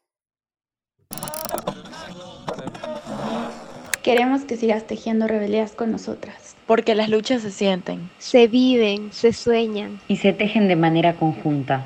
[4.01, 6.55] Queremos que sigas tejiendo rebelías con nosotras.
[6.65, 11.85] Porque las luchas se sienten, se viven, se sueñan y se tejen de manera conjunta.